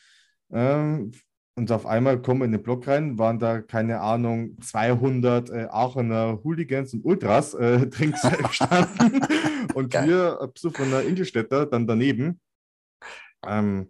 [0.53, 1.13] Ähm,
[1.59, 5.67] und auf einmal kommen wir in den Block rein, waren da, keine Ahnung, 200 äh,
[5.71, 9.23] Aachener Hooligans und Ultras äh, drinks gestanden.
[9.75, 10.09] und Geil.
[10.09, 12.41] wir, äh, besoffener Ingolstädter, dann daneben.
[13.45, 13.89] Ähm,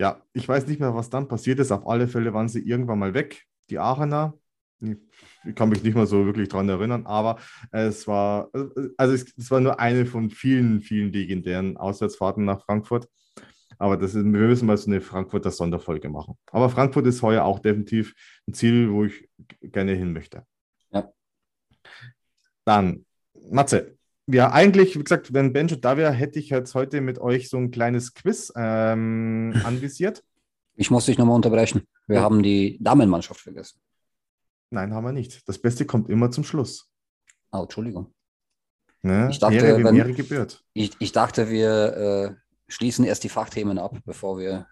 [0.00, 1.72] ja, ich weiß nicht mehr, was dann passiert ist.
[1.72, 4.34] Auf alle Fälle waren sie irgendwann mal weg, die Aachener.
[4.80, 7.40] Ich kann mich nicht mehr so wirklich daran erinnern, aber
[7.72, 8.48] es war,
[8.96, 13.08] also es, es war nur eine von vielen, vielen legendären Auswärtsfahrten nach Frankfurt.
[13.78, 16.36] Aber das ist, wir müssen mal so eine Frankfurter Sonderfolge machen.
[16.52, 18.14] Aber Frankfurt ist heuer auch definitiv
[18.46, 19.28] ein Ziel, wo ich
[19.62, 20.44] gerne hin möchte.
[20.90, 21.12] Ja.
[22.64, 23.04] Dann,
[23.50, 23.97] Matze,
[24.30, 27.56] ja, eigentlich, wie gesagt, wenn Benjo da wäre, hätte ich jetzt heute mit euch so
[27.56, 30.22] ein kleines Quiz ähm, anvisiert.
[30.74, 31.82] Ich muss dich nochmal unterbrechen.
[32.06, 32.22] Wir ja.
[32.22, 33.80] haben die Damenmannschaft vergessen.
[34.70, 35.48] Nein, haben wir nicht.
[35.48, 36.90] Das Beste kommt immer zum Schluss.
[37.52, 38.12] Oh, Entschuldigung.
[39.02, 39.28] Ne?
[39.30, 40.62] Ich, dachte, Ehre, wenn, Ehre gebührt.
[40.74, 42.34] Ich, ich dachte, wir äh,
[42.68, 44.66] schließen erst die Fachthemen ab, bevor wir.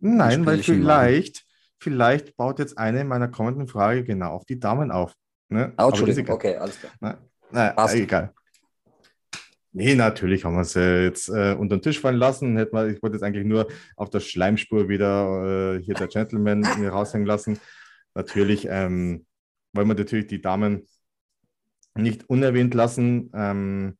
[0.00, 1.44] Nein, weil vielleicht,
[1.78, 5.14] vielleicht baut jetzt eine meiner kommenden Fragen genau auf die Damen auf.
[5.48, 5.72] Ne?
[5.78, 7.18] Oh, Entschuldigung, okay, alles klar.
[7.52, 8.34] Na, na, egal.
[9.74, 12.56] Nee, natürlich haben wir es jetzt äh, unter den Tisch fallen lassen.
[12.58, 16.64] Hätte man, ich wollte jetzt eigentlich nur auf der Schleimspur wieder äh, hier der Gentleman
[16.88, 17.58] raushängen lassen.
[18.14, 19.24] Natürlich ähm,
[19.72, 20.86] wollen wir natürlich die Damen
[21.94, 23.30] nicht unerwähnt lassen.
[23.34, 23.96] Ähm,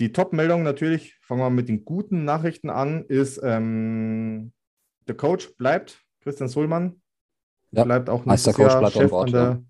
[0.00, 4.52] die Top-Meldung natürlich, fangen wir mit den guten Nachrichten an, ist, ähm,
[5.08, 7.02] der Coach bleibt, Christian Sohlmann,
[7.72, 9.62] ja, bleibt auch nächstes Jahr Chef Ort, an, der, ja.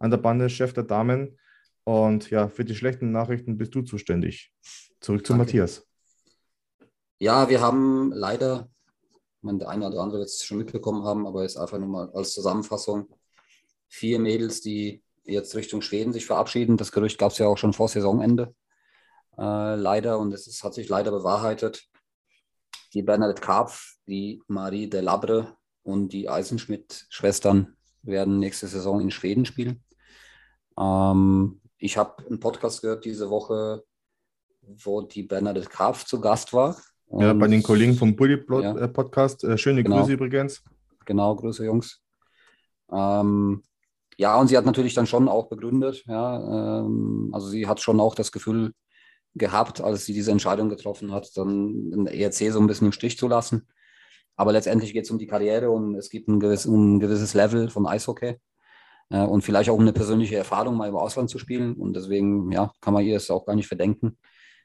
[0.00, 1.38] An der Bande, Chef der Damen.
[1.84, 4.52] Und ja, für die schlechten Nachrichten bist du zuständig.
[5.00, 5.44] Zurück zu Danke.
[5.44, 5.86] Matthias.
[7.18, 8.68] Ja, wir haben leider,
[9.42, 12.10] man der eine oder andere wird es schon mitbekommen haben, aber jetzt einfach nur mal
[12.12, 13.08] als Zusammenfassung,
[13.86, 16.76] vier Mädels, die jetzt Richtung Schweden sich verabschieden.
[16.76, 18.54] Das Gerücht gab es ja auch schon vor Saisonende
[19.40, 21.88] äh, leider, und es ist, hat sich leider bewahrheitet.
[22.92, 29.46] Die Bernadette Karpf, die Marie de Labre und die Eisenschmidt-Schwestern werden nächste Saison in Schweden
[29.46, 29.82] spielen.
[30.80, 33.84] Ähm, ich habe einen Podcast gehört diese Woche,
[34.62, 36.76] wo die Bernadette Karpf zu Gast war.
[37.06, 39.44] Und, ja, bei den Kollegen vom Bully ja, äh, Podcast.
[39.44, 40.62] Äh, schöne genau, Grüße übrigens.
[41.06, 42.02] Genau, Grüße, Jungs.
[42.92, 43.64] Ähm,
[44.16, 48.00] ja, und sie hat natürlich dann schon auch begründet, ja, ähm, also sie hat schon
[48.00, 48.72] auch das Gefühl,
[49.34, 53.16] gehabt, als sie diese Entscheidung getroffen hat, dann den ERC so ein bisschen im Stich
[53.16, 53.68] zu lassen.
[54.36, 57.34] Aber letztendlich geht es um die Karriere und es gibt ein, gewiss, um ein gewisses
[57.34, 58.36] Level von Eishockey
[59.10, 61.74] äh, und vielleicht auch um eine persönliche Erfahrung, mal im Ausland zu spielen.
[61.74, 64.18] Und deswegen ja, kann man ihr es auch gar nicht verdenken,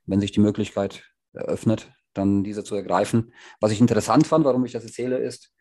[0.05, 3.33] wenn sich die Möglichkeit eröffnet, dann diese zu ergreifen.
[3.59, 5.51] Was ich interessant fand, warum ich das erzähle, ist,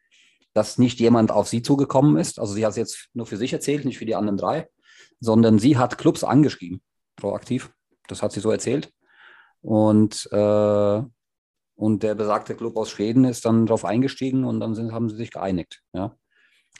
[0.53, 2.39] dass nicht jemand auf sie zugekommen ist.
[2.39, 4.68] Also sie hat es jetzt nur für sich erzählt, nicht für die anderen drei,
[5.18, 6.80] sondern sie hat Clubs angeschrieben,
[7.16, 7.72] proaktiv
[8.09, 8.93] das hat sie so erzählt.
[9.61, 11.03] Und, äh,
[11.76, 15.16] und der besagte Club aus Schweden ist dann darauf eingestiegen und dann sind, haben sie
[15.16, 15.82] sich geeinigt.
[15.93, 16.16] Ja?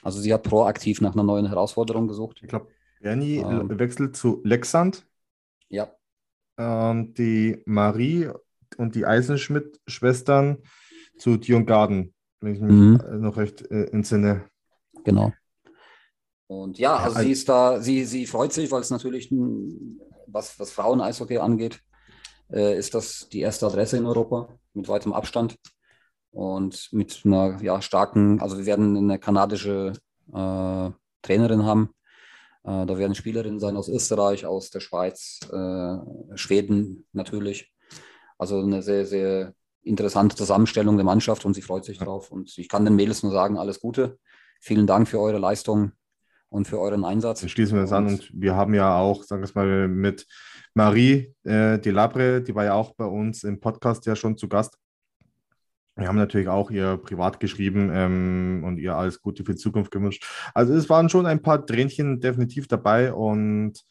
[0.01, 2.39] Also sie hat proaktiv nach einer neuen Herausforderung gesucht.
[2.41, 2.67] Ich glaube,
[3.01, 5.05] Bernie ähm, wechselt zu Lexand.
[5.69, 5.91] Ja.
[6.57, 8.29] Und die Marie
[8.77, 10.59] und die Eisenschmidt-Schwestern
[11.17, 13.21] zu Dion Garden, wenn ich mich mhm.
[13.21, 14.45] noch recht äh, entsinne.
[15.03, 15.33] Genau.
[16.47, 19.31] Und ja, also sie ist da, sie, sie freut sich, weil es natürlich
[20.27, 21.81] was, was Frauen-Eishockey angeht,
[22.51, 25.55] äh, ist das die erste Adresse in Europa mit weitem Abstand
[26.35, 29.93] und mit einer ja, starken, also wir werden eine kanadische
[30.33, 30.89] äh,
[31.21, 31.91] Trainerin haben.
[32.65, 35.97] Äh, da werden Spielerinnen sein aus Österreich, aus der Schweiz, äh,
[36.35, 37.71] Schweden natürlich.
[38.37, 42.31] Also eine sehr, sehr interessante Zusammenstellung der Mannschaft und sie freut sich drauf.
[42.31, 44.19] Und ich kann den Mädels nur sagen, alles Gute.
[44.59, 45.93] Vielen Dank für eure Leistung
[46.49, 47.39] und für euren Einsatz.
[47.39, 50.27] Dann schließen wir das an und wir haben ja auch, sagen wir es mal, mit
[50.73, 54.77] Marie äh, Delabre, die war ja auch bei uns im Podcast ja schon zu Gast.
[55.95, 59.91] Wir haben natürlich auch ihr privat geschrieben ähm, und ihr alles Gute für die Zukunft
[59.91, 60.25] gewünscht.
[60.53, 63.85] Also es waren schon ein paar Tränchen definitiv dabei und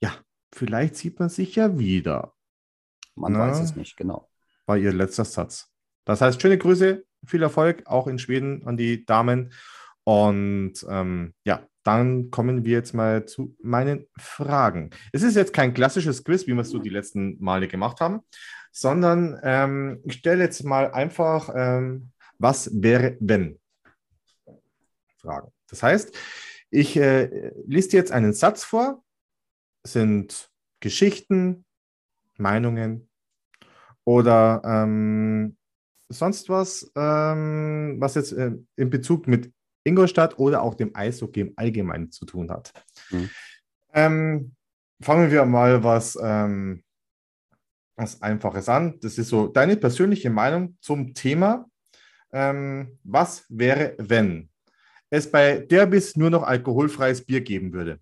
[0.00, 0.12] ja,
[0.52, 2.34] vielleicht sieht man sich ja wieder.
[3.14, 4.28] Man Na, weiß es nicht, genau.
[4.66, 5.70] War ihr letzter Satz.
[6.04, 9.52] Das heißt, schöne Grüße, viel Erfolg auch in Schweden an die Damen.
[10.02, 14.90] Und ähm, ja, dann kommen wir jetzt mal zu meinen Fragen.
[15.12, 18.20] Es ist jetzt kein klassisches Quiz, wie wir es so die letzten Male gemacht haben,
[18.74, 23.60] sondern ähm, ich stelle jetzt mal einfach, ähm, was wäre, wenn?
[25.18, 25.52] Fragen.
[25.68, 26.14] Das heißt,
[26.70, 29.04] ich äh, lese jetzt einen Satz vor,
[29.84, 30.50] sind
[30.80, 31.64] Geschichten,
[32.36, 33.08] Meinungen
[34.02, 35.56] oder ähm,
[36.08, 39.52] sonst was, ähm, was jetzt äh, in Bezug mit
[39.84, 42.72] Ingolstadt oder auch dem Eishockey im Allgemeinen zu tun hat.
[43.10, 43.30] Mhm.
[43.92, 44.56] Ähm,
[45.00, 46.82] fangen wir mal was, ähm,
[47.96, 48.98] was Einfaches an.
[49.00, 51.68] Das ist so deine persönliche Meinung zum Thema.
[52.32, 54.50] Ähm, was wäre, wenn
[55.10, 58.00] es bei Derbys nur noch alkoholfreies Bier geben würde?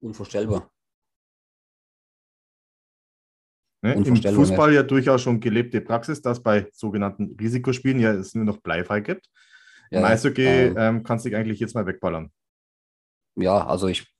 [0.00, 0.70] Unvorstellbar.
[3.82, 3.94] Ne?
[3.94, 8.58] Im Fußball ja durchaus schon gelebte Praxis, dass bei sogenannten Risikospielen ja es nur noch
[8.58, 9.28] bleifrei gibt.
[9.90, 12.30] Ja, Im Eishockey ähm, ähm, kannst du dich eigentlich jetzt mal wegballern.
[13.36, 14.12] Ja, also ich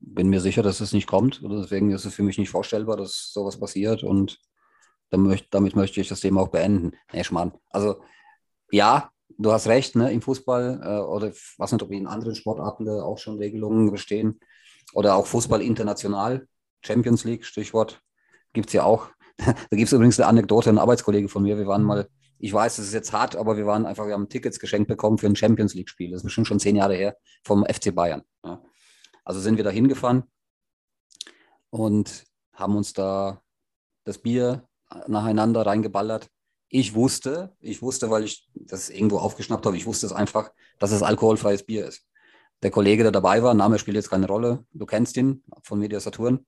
[0.00, 1.42] bin mir sicher, dass es nicht kommt.
[1.44, 4.02] Deswegen ist es für mich nicht vorstellbar, dass sowas passiert.
[4.02, 4.40] Und
[5.10, 6.92] damit möchte ich das Thema auch beenden.
[7.12, 7.52] Nee, Schmarrn.
[7.70, 8.00] Also
[8.70, 10.12] ja, du hast recht, ne?
[10.12, 14.40] im Fußball äh, oder was nicht, ob in anderen Sportarten da auch schon Regelungen bestehen.
[14.92, 16.48] Oder auch Fußball international,
[16.84, 18.02] Champions League, Stichwort
[18.52, 19.08] gibt es ja auch.
[19.38, 21.58] da gibt es übrigens eine Anekdote, ein Arbeitskollege von mir.
[21.58, 24.28] Wir waren mal, ich weiß, es ist jetzt hart, aber wir waren einfach, wir haben
[24.28, 26.10] Tickets geschenkt bekommen für ein Champions League-Spiel.
[26.10, 28.22] Das ist bestimmt schon zehn Jahre her vom FC Bayern.
[28.44, 28.62] Ja.
[29.24, 30.24] Also sind wir da hingefahren
[31.70, 33.42] und haben uns da
[34.04, 34.68] das Bier
[35.06, 36.28] nacheinander reingeballert.
[36.68, 40.92] Ich wusste, ich wusste, weil ich das irgendwo aufgeschnappt habe, ich wusste es einfach, dass
[40.92, 42.04] es alkoholfreies Bier ist.
[42.62, 45.98] Der Kollege, der dabei war, Name spielt jetzt keine Rolle, du kennst ihn von Media
[45.98, 46.46] Saturn,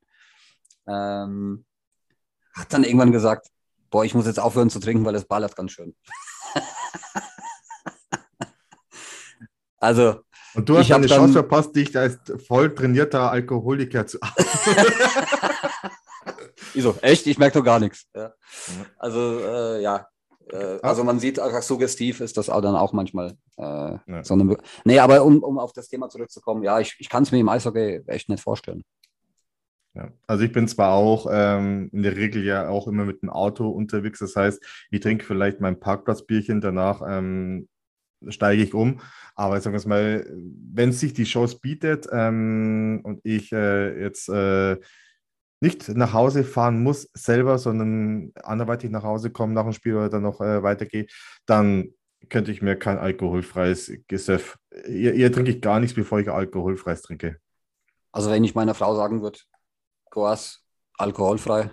[0.87, 1.65] ähm,
[2.55, 3.49] hat dann irgendwann gesagt,
[3.91, 5.97] boah, ich muss jetzt aufhören zu trinken, weil es ballert ganz schön.
[9.79, 10.23] also.
[10.55, 14.19] Und du hast eine Chance verpasst, dich als voll trainierter Alkoholiker zu.
[16.75, 16.95] Wieso?
[17.01, 17.27] Echt?
[17.27, 18.07] Ich merke doch gar nichts.
[18.15, 18.33] Ja.
[18.99, 20.07] Also, äh, ja.
[20.51, 24.23] Äh, also man sieht, auch suggestiv ist das auch dann auch manchmal äh, ja.
[24.23, 24.57] so eine.
[24.85, 27.49] Nee, aber um, um auf das Thema zurückzukommen, ja, ich, ich kann es mir im
[27.49, 28.83] Eishockey echt nicht vorstellen.
[29.95, 33.29] Ja, also ich bin zwar auch ähm, in der Regel ja auch immer mit dem
[33.29, 37.69] Auto unterwegs, das heißt, ich trinke vielleicht mein Parkplatzbierchen, danach ähm,
[38.29, 39.01] steige ich um.
[39.35, 40.27] Aber sagen wir mal,
[40.73, 44.77] wenn sich die Chance bietet ähm, und ich äh, jetzt äh,
[45.61, 50.09] nicht nach Hause fahren muss selber, sondern anderweitig nach Hause komme nach dem Spiel oder
[50.09, 51.07] dann noch äh, weitergehe,
[51.47, 51.95] dann
[52.29, 54.59] könnte ich mir kein alkoholfreies Gesöff.
[54.71, 57.39] Eher, eher trinke ich gar nichts, bevor ich alkoholfreies trinke.
[58.11, 59.39] Also wenn ich meiner Frau sagen würde,
[60.11, 60.65] Goas,
[60.99, 61.71] alkoholfrei,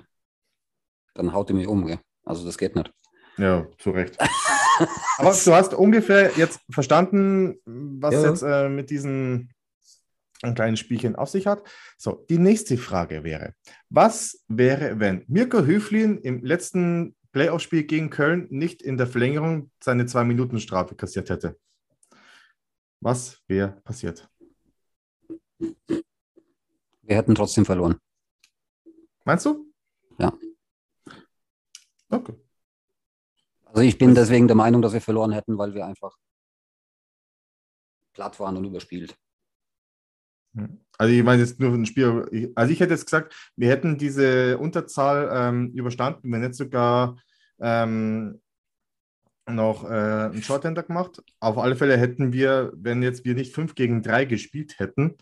[1.15, 1.85] dann haut die mich um.
[1.85, 1.99] Gell?
[2.23, 2.93] Also das geht nicht.
[3.37, 4.17] Ja, zu Recht.
[5.17, 8.29] Aber du hast ungefähr jetzt verstanden, was ja.
[8.29, 9.53] jetzt äh, mit diesen
[10.41, 11.63] kleinen Spielchen auf sich hat.
[11.97, 13.53] So, die nächste Frage wäre:
[13.89, 20.05] Was wäre, wenn Mirko Höflin im letzten Playoff-Spiel gegen Köln nicht in der Verlängerung seine
[20.05, 21.57] Zwei-Minuten-Strafe kassiert hätte?
[23.01, 24.29] Was wäre passiert?
[25.57, 27.95] Wir hätten trotzdem verloren.
[29.25, 29.71] Meinst du?
[30.17, 30.33] Ja.
[32.09, 32.33] Okay.
[33.69, 36.17] Also ich bin deswegen der Meinung, dass wir verloren hätten, weil wir einfach
[38.13, 39.15] platt waren und überspielt.
[40.97, 42.51] Also ich meine jetzt nur ein Spiel.
[42.55, 47.17] Also ich hätte jetzt gesagt, wir hätten diese Unterzahl ähm, überstanden, wenn nicht sogar
[47.59, 48.41] ähm,
[49.47, 51.23] noch äh, einen Shorthander gemacht.
[51.39, 55.17] Auf alle Fälle hätten wir, wenn jetzt wir nicht 5 gegen 3 gespielt hätten.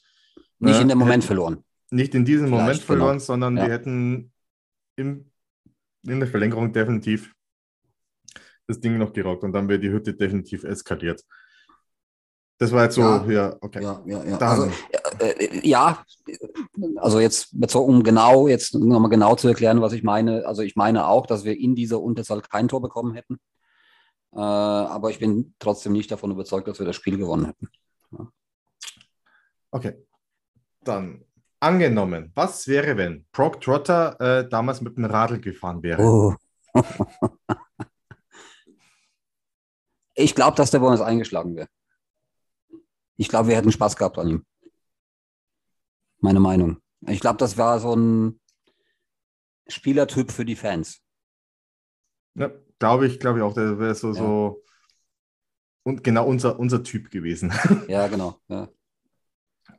[0.60, 3.24] Nicht äh, in dem Moment hätten, verloren nicht in diesem Vielleicht, Moment verloren, genau.
[3.24, 3.66] sondern ja.
[3.66, 4.32] wir hätten
[4.96, 5.32] im,
[6.06, 7.34] in der Verlängerung definitiv
[8.68, 11.24] das Ding noch gerockt und dann wäre die Hütte definitiv eskaliert.
[12.60, 13.84] Das war jetzt so, ja, ja okay.
[13.84, 14.38] Ja, ja, ja.
[14.38, 14.72] Also,
[15.20, 16.04] äh, ja,
[16.98, 20.46] also jetzt, um genau, jetzt nochmal genau zu erklären, was ich meine.
[20.46, 23.38] Also ich meine auch, dass wir in dieser Unterzahl kein Tor bekommen hätten.
[24.34, 27.70] Äh, aber ich bin trotzdem nicht davon überzeugt, dass wir das Spiel gewonnen hätten.
[28.12, 28.28] Ja.
[29.72, 29.94] Okay.
[30.84, 31.24] Dann
[31.60, 36.04] Angenommen, was wäre, wenn Brock Trotter äh, damals mit dem Radl gefahren wäre?
[36.04, 36.36] Oh.
[40.18, 41.68] ich glaube, dass der bei uns eingeschlagen wäre.
[43.18, 44.46] Ich glaube, wir hätten Spaß gehabt an ihm.
[46.20, 46.82] Meine Meinung.
[47.02, 48.40] Ich glaube, das war so ein
[49.68, 51.02] Spielertyp für die Fans.
[52.34, 53.54] Ja, glaube ich, glaube ich auch.
[53.54, 54.14] Der wäre so, ja.
[54.14, 54.64] so
[55.84, 57.54] und genau unser, unser Typ gewesen.
[57.88, 58.42] Ja, genau.
[58.48, 58.70] Ja.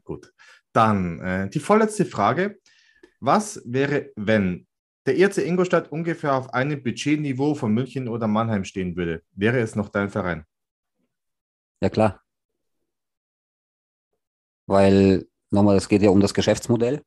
[0.05, 0.32] Gut.
[0.72, 2.61] Dann äh, die vorletzte Frage.
[3.20, 4.67] Was wäre, wenn
[5.09, 9.22] der ERC Ingolstadt ungefähr auf einem Budgetniveau von München oder Mannheim stehen würde?
[9.32, 10.44] Wäre es noch dein Verein?
[11.80, 12.22] Ja, klar.
[14.66, 17.02] Weil, nochmal, es geht ja um das Geschäftsmodell.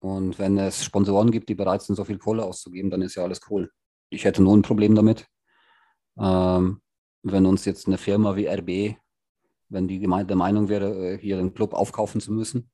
[0.00, 3.22] Und wenn es Sponsoren gibt, die bereit sind, so viel Kohle auszugeben, dann ist ja
[3.24, 3.70] alles cool.
[4.10, 5.26] Ich hätte nur ein Problem damit,
[6.18, 6.80] ähm,
[7.22, 8.98] wenn uns jetzt eine Firma wie RB
[9.68, 12.70] wenn die der Meinung wäre, äh, hier den Club aufkaufen zu müssen.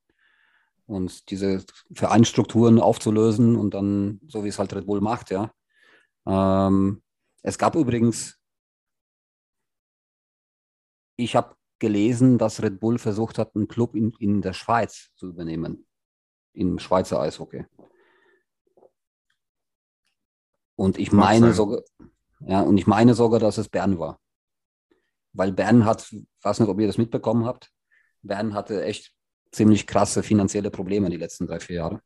[0.87, 1.65] Und diese
[1.95, 5.53] Vereinsstrukturen aufzulösen und dann, so wie es halt Red Bull macht, ja.
[6.27, 7.03] Ähm,
[7.43, 8.39] es gab übrigens,
[11.17, 15.29] ich habe gelesen, dass Red Bull versucht hat, einen Club in, in der Schweiz zu
[15.29, 15.87] übernehmen,
[16.53, 17.67] im Schweizer Eishockey.
[20.77, 21.83] Und ich meine sogar,
[22.41, 24.21] ja, und ich meine sogar, dass es Bern war.
[25.33, 27.71] Weil Bern hat, ich weiß nicht, ob ihr das mitbekommen habt,
[28.23, 29.14] Bern hatte echt
[29.55, 32.01] ziemlich krasse finanzielle Probleme die letzten drei, vier Jahre.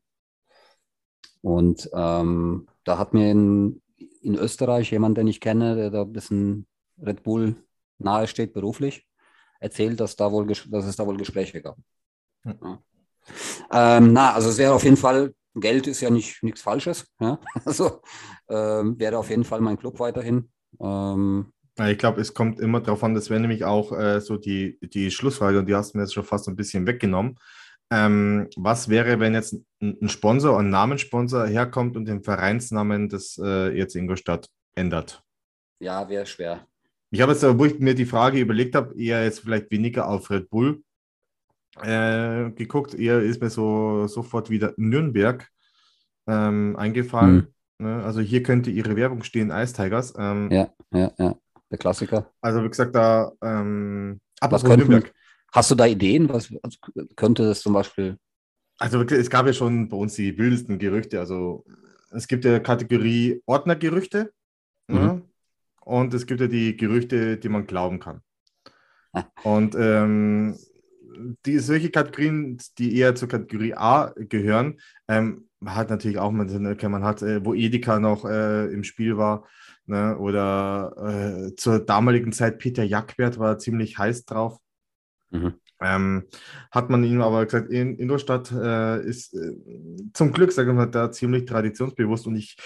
[1.41, 3.81] Und ähm, da hat mir in,
[4.21, 6.67] in Österreich jemand, den ich kenne, der da ein bisschen
[7.01, 7.55] Red Bull
[7.97, 9.07] nahe steht beruflich,
[9.59, 11.77] erzählt, dass, da wohl, dass es da wohl Gespräche gab.
[12.43, 12.59] Hm.
[12.61, 12.83] Ja.
[13.71, 17.05] Ähm, na, also es wäre auf jeden Fall, Geld ist ja nicht nichts Falsches.
[17.19, 17.39] Ja?
[17.65, 18.01] Also
[18.49, 20.51] ähm, wäre auf jeden Fall mein Club weiterhin.
[20.79, 21.51] Ähm,
[21.87, 25.11] ich glaube, es kommt immer darauf an, das wäre nämlich auch äh, so die, die
[25.11, 27.37] Schlussfrage und die hast du mir jetzt schon fast ein bisschen weggenommen.
[27.91, 33.75] Ähm, was wäre, wenn jetzt ein, Sponsor, ein Namenssponsor herkommt und den Vereinsnamen des äh,
[33.75, 35.23] jetzt Ingolstadt ändert?
[35.79, 36.67] Ja, wäre schwer.
[37.11, 40.29] Ich habe jetzt, wo ich mir die Frage überlegt habe, eher jetzt vielleicht weniger auf
[40.29, 40.83] Red Bull
[41.81, 45.47] äh, geguckt, eher ist mir so sofort wieder Nürnberg
[46.27, 47.53] ähm, eingefallen.
[47.79, 47.87] Mhm.
[47.87, 50.13] Also hier könnte ihre Werbung stehen, Ice Tigers.
[50.17, 51.35] Ähm, ja, ja, ja
[51.71, 52.31] der Klassiker.
[52.41, 55.03] Also wie gesagt, da ähm, was könnten,
[55.51, 56.29] Hast du da Ideen?
[56.29, 56.49] Was
[57.15, 58.17] könnte das zum Beispiel?
[58.77, 61.19] Also es gab ja schon bei uns die wildesten Gerüchte.
[61.19, 61.65] Also
[62.11, 64.31] es gibt ja Kategorie Ordnergerüchte
[64.87, 64.95] mhm.
[64.95, 65.21] ja,
[65.81, 68.21] und es gibt ja die Gerüchte, die man glauben kann.
[69.11, 69.25] Ah.
[69.43, 70.55] Und ähm,
[71.45, 77.03] die, solche Kategorien, die eher zur Kategorie A gehören, ähm, hat natürlich auch, man, man
[77.03, 79.45] hat, äh, wo Edeka noch äh, im Spiel war,
[79.89, 80.17] Ne?
[80.17, 84.57] Oder äh, zur damaligen Zeit Peter Jackwert war ziemlich heiß drauf.
[85.31, 85.55] Mhm.
[85.81, 86.25] Ähm,
[86.71, 89.55] hat man ihm aber gesagt, in Ingolstadt äh, ist äh,
[90.13, 92.57] zum Glück, sagen wir mal, da ziemlich traditionsbewusst und ich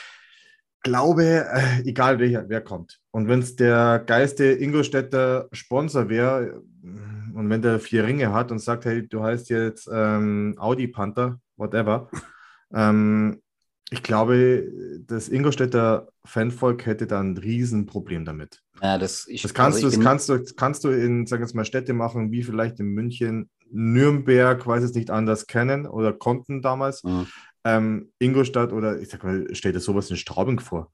[0.81, 2.99] glaube, äh, egal wer, wer kommt.
[3.11, 8.51] Und wenn es der geiste Ingolstädter Sponsor wäre äh, und wenn der vier Ringe hat
[8.51, 12.09] und sagt, hey, du heißt jetzt ähm, Audi Panther, whatever,
[12.73, 13.42] ähm,
[13.93, 14.67] ich glaube,
[15.05, 18.63] das Ingolstädter Fanvolk hätte da ein Riesenproblem damit.
[18.81, 21.55] Ja, das, ich, das kannst, also du, das kannst, du, kannst du in, sagen wir
[21.55, 26.63] mal, Städte machen, wie vielleicht in München, Nürnberg, weiß es nicht anders kennen oder konnten
[26.63, 27.03] damals.
[27.03, 27.27] Mhm.
[27.65, 30.91] Ähm, Ingolstadt oder ich sag mal, stell dir sowas in Straubing vor.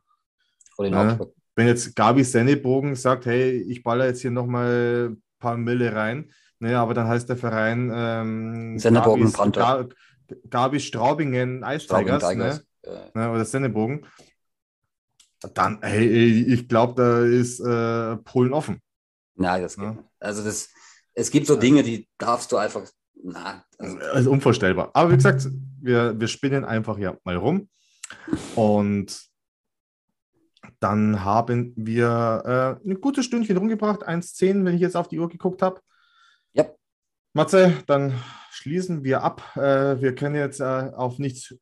[0.78, 1.20] Oder in ja,
[1.56, 6.32] Wenn jetzt Gabi Sennebogen sagt, hey, ich baller jetzt hier nochmal ein paar Mille rein,
[6.60, 9.32] ne, aber dann heißt der Verein ähm, Sennebogen.
[10.50, 12.36] Gabi Straubingen Ice Tigers.
[12.36, 12.62] Ne?
[12.86, 14.05] Ne, oder Sennebogen,
[15.53, 18.82] dann, hey, ich glaube, da ist äh, Polen offen.
[19.36, 19.97] Nein, das ja.
[20.19, 20.69] Also das,
[21.13, 22.84] es gibt so Dinge, die darfst du einfach.
[23.21, 23.97] Na, also.
[23.97, 24.91] also unvorstellbar.
[24.93, 25.47] Aber wie gesagt,
[25.82, 27.69] wir, wir spinnen einfach ja mal rum.
[28.55, 29.30] Und
[30.80, 35.30] dann haben wir äh, ein gutes Stündchen rumgebracht, 1,10, wenn ich jetzt auf die Uhr
[35.30, 35.82] geguckt habe.
[36.53, 36.65] Ja.
[37.34, 38.13] Matze, dann
[38.51, 39.55] schließen wir ab.
[39.55, 41.55] Äh, wir können jetzt äh, auf nichts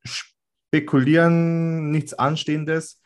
[0.68, 3.00] spekulieren, nichts Anstehendes.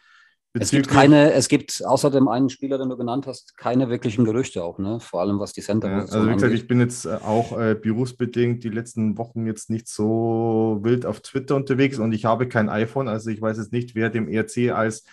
[0.55, 4.27] Es gibt keine, es gibt außer dem einen Spieler, den du genannt hast, keine wirklichen
[4.27, 5.01] Gerüchte auch, ne?
[5.01, 5.89] Vor allem was die Center.
[5.89, 9.71] Ja, also wie gesagt, ich bin jetzt äh, auch äh, berufsbedingt die letzten Wochen jetzt
[9.71, 13.73] nicht so wild auf Twitter unterwegs und ich habe kein iPhone, also ich weiß jetzt
[13.73, 15.05] nicht, wer dem ERC als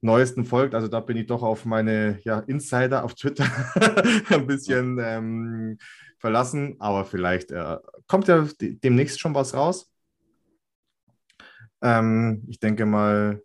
[0.00, 0.74] neuesten folgt.
[0.74, 3.44] Also da bin ich doch auf meine ja, Insider auf Twitter
[4.30, 5.78] ein bisschen ähm,
[6.18, 7.76] verlassen, aber vielleicht äh,
[8.08, 9.88] kommt ja demnächst schon was raus.
[11.82, 13.42] Ähm, ich denke mal,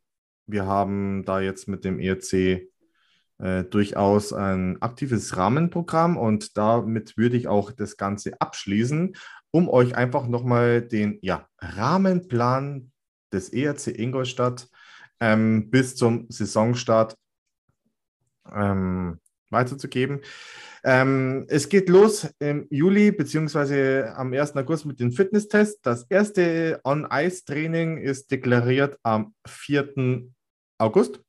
[0.48, 2.70] wir haben da jetzt mit dem ERC
[3.38, 9.16] äh, durchaus ein aktives Rahmenprogramm und damit würde ich auch das Ganze abschließen,
[9.52, 12.92] um euch einfach nochmal den ja, Rahmenplan
[13.32, 14.70] des ERC Ingolstadt
[15.20, 17.18] ähm, bis zum Saisonstart
[18.54, 20.22] ähm, weiterzugeben.
[20.88, 24.56] Ähm, es geht los im Juli beziehungsweise am 1.
[24.56, 25.82] August mit den Fitnesstests.
[25.82, 30.28] Das erste On-Ice-Training ist deklariert am 4.
[30.78, 31.20] August.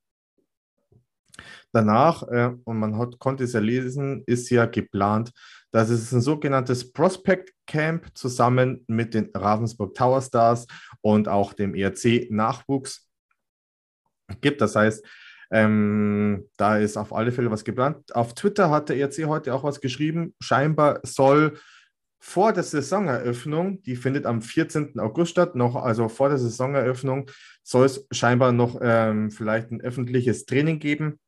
[1.72, 5.32] Danach, äh, und man hat, konnte es ja lesen, ist ja geplant,
[5.70, 10.66] dass es ein sogenanntes Prospect Camp zusammen mit den Ravensburg Tower Stars
[11.00, 13.08] und auch dem ERC Nachwuchs
[14.42, 14.60] gibt.
[14.60, 15.02] Das heißt,
[15.51, 18.14] ähm, da ist auf alle Fälle was geplant.
[18.14, 20.35] Auf Twitter hat der ERC heute auch was geschrieben.
[20.40, 21.59] Scheinbar soll
[22.18, 24.98] vor der Saisoneröffnung, die findet am 14.
[24.98, 27.31] August statt, noch, also vor der Saisoneröffnung,
[27.62, 31.20] soll es scheinbar noch ähm, vielleicht ein öffentliches Training geben.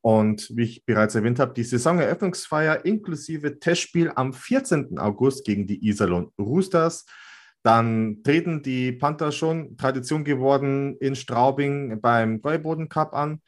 [0.00, 4.98] Und wie ich bereits erwähnt habe, die Saisoneröffnungsfeier inklusive Testspiel am 14.
[4.98, 7.04] August gegen die Iserlohn Roosters.
[7.64, 13.40] Dann treten die Panther schon Tradition geworden in Straubing beim Gäuboden Cup an.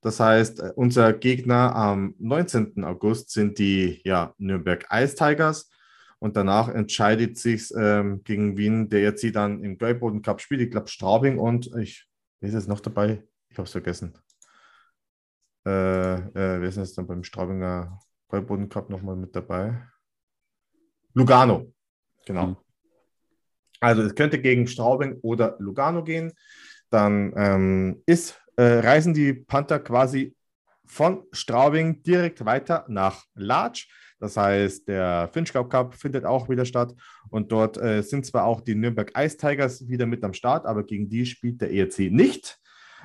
[0.00, 2.84] Das heißt, unser Gegner am 19.
[2.84, 5.68] August sind die ja, Nürnberg Ice Tigers.
[6.20, 10.60] Und danach entscheidet sich ähm, gegen Wien, der jetzt sie dann im Gäuboden Cup spielt.
[10.60, 12.06] Ich glaube, Straubing und ich,
[12.38, 13.24] wer ist jetzt noch dabei?
[13.48, 14.16] Ich habe es vergessen.
[15.66, 17.98] Äh, äh, wer ist jetzt dann beim Straubinger
[18.28, 19.88] Gäuboden Cup nochmal mit dabei?
[21.14, 21.72] Lugano,
[22.24, 22.46] genau.
[22.46, 22.65] Mhm.
[23.80, 26.32] Also es könnte gegen Straubing oder Lugano gehen.
[26.90, 30.34] Dann ähm, ist, äh, reisen die Panther quasi
[30.86, 33.88] von Straubing direkt weiter nach Latsch.
[34.18, 36.94] Das heißt, der Finchgau Cup findet auch wieder statt.
[37.28, 40.84] Und dort äh, sind zwar auch die Nürnberg Ice Tigers wieder mit am Start, aber
[40.84, 42.58] gegen die spielt der ERC nicht,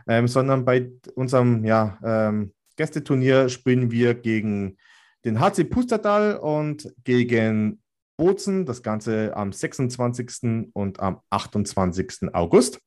[0.07, 4.77] ähm, sondern bei unserem ja, ähm, Gästeturnier spielen wir gegen
[5.26, 7.81] den HC Pustertal und gegen
[8.22, 8.65] Bozen.
[8.65, 10.69] Das Ganze am 26.
[10.73, 12.34] und am 28.
[12.34, 12.80] August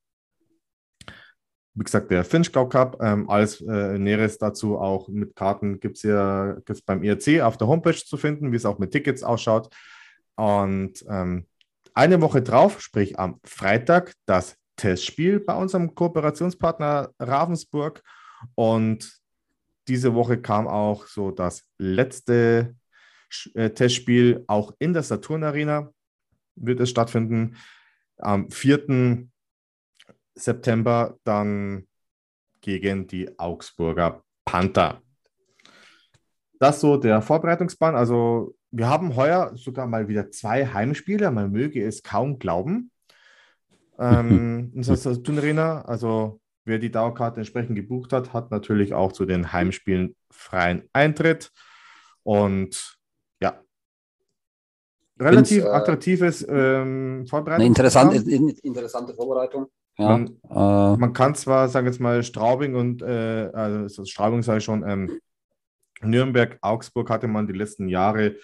[1.74, 2.98] wie gesagt, der Finchgau Cup.
[3.02, 7.56] Ähm, alles äh, Näheres dazu auch mit Karten gibt es ja gibt's beim IRC auf
[7.56, 9.74] der Homepage zu finden, wie es auch mit Tickets ausschaut.
[10.36, 11.47] Und ähm,
[11.93, 18.02] eine Woche drauf, sprich am Freitag, das Testspiel bei unserem Kooperationspartner Ravensburg.
[18.55, 19.20] Und
[19.89, 22.74] diese Woche kam auch so das letzte
[23.55, 25.90] Testspiel auch in der Saturn Arena
[26.56, 27.56] wird es stattfinden.
[28.19, 29.27] Am 4.
[30.35, 31.86] September dann
[32.61, 35.02] gegen die Augsburger Panther.
[36.59, 37.94] Das so der Vorbereitungsplan.
[37.94, 41.31] Also wir haben heuer sogar mal wieder zwei Heimspiele.
[41.31, 42.90] Man möge es kaum glauben.
[43.98, 45.82] Ähm, in der Turnarena.
[45.82, 51.52] Also wer die Dauerkarte entsprechend gebucht hat, hat natürlich auch zu den Heimspielen freien Eintritt.
[52.23, 52.94] Und
[55.19, 57.61] relativ äh, attraktives ähm, Vorbereitung.
[57.61, 58.16] Eine interessante,
[58.62, 59.66] interessante Vorbereitung.
[59.97, 64.43] Ja, man, äh, man, kann zwar, sagen wir jetzt mal, Straubing und, äh, also Straubing
[64.43, 65.20] sage ich schon, ähm,
[66.03, 68.36] Nürnberg, Augsburg hatte man die letzten Jahre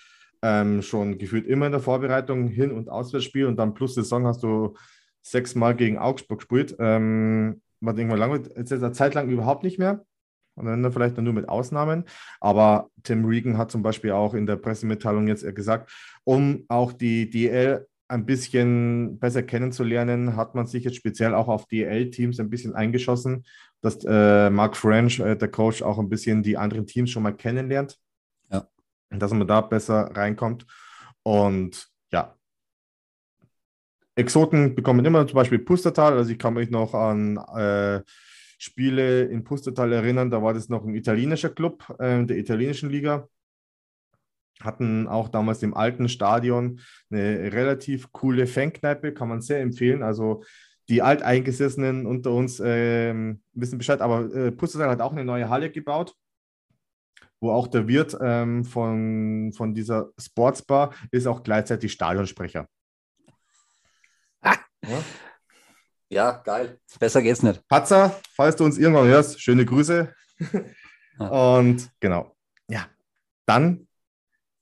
[0.42, 4.42] ähm, schon gefühlt immer in der Vorbereitung Hin- und Auswärtsspiel und dann plus Saison hast
[4.42, 4.74] du
[5.22, 6.76] sechsmal gegen Augsburg gespielt.
[6.78, 10.05] Ähm, man denkt mal lange, jetzt ist eine Zeit lang überhaupt nicht mehr.
[10.61, 12.05] Und dann vielleicht nur mit Ausnahmen.
[12.41, 15.91] Aber Tim Regan hat zum Beispiel auch in der Pressemitteilung jetzt gesagt,
[16.24, 21.66] um auch die DL ein bisschen besser kennenzulernen, hat man sich jetzt speziell auch auf
[21.66, 23.45] DL-Teams ein bisschen eingeschossen,
[23.82, 27.37] dass äh, Mark French, äh, der Coach, auch ein bisschen die anderen Teams schon mal
[27.37, 27.99] kennenlernt.
[28.51, 28.66] Ja.
[29.11, 30.66] Dass man da besser reinkommt.
[31.23, 32.35] Und ja,
[34.16, 36.15] Exoten bekommen immer zum Beispiel Pustertal.
[36.15, 38.03] Also ich kann mich noch an äh,
[38.62, 40.31] Spiele in Pustertal erinnern.
[40.31, 43.28] Da war das noch ein italienischer Club äh, der italienischen Liga
[44.62, 46.81] hatten auch damals im alten Stadion
[47.11, 50.03] eine relativ coole Fankneipe, kann man sehr empfehlen.
[50.03, 50.45] Also
[50.89, 55.70] die Alteingesessenen unter uns ähm, wissen Bescheid, aber äh, Pustertal hat auch eine neue Halle
[55.70, 56.15] gebaut,
[57.41, 62.69] wo auch der Wirt ähm, von, von dieser Sportsbar ist auch gleichzeitig Stadionsprecher.
[64.43, 64.57] Ah.
[64.87, 64.99] Ja?
[66.11, 66.32] Ja?
[66.45, 66.78] geil.
[66.99, 67.66] Besser geht's nicht.
[67.69, 70.15] Patzer, falls du uns irgendwann hörst, schöne Grüße.
[71.19, 72.35] Und genau.
[72.69, 72.87] Ja,
[73.47, 73.89] dann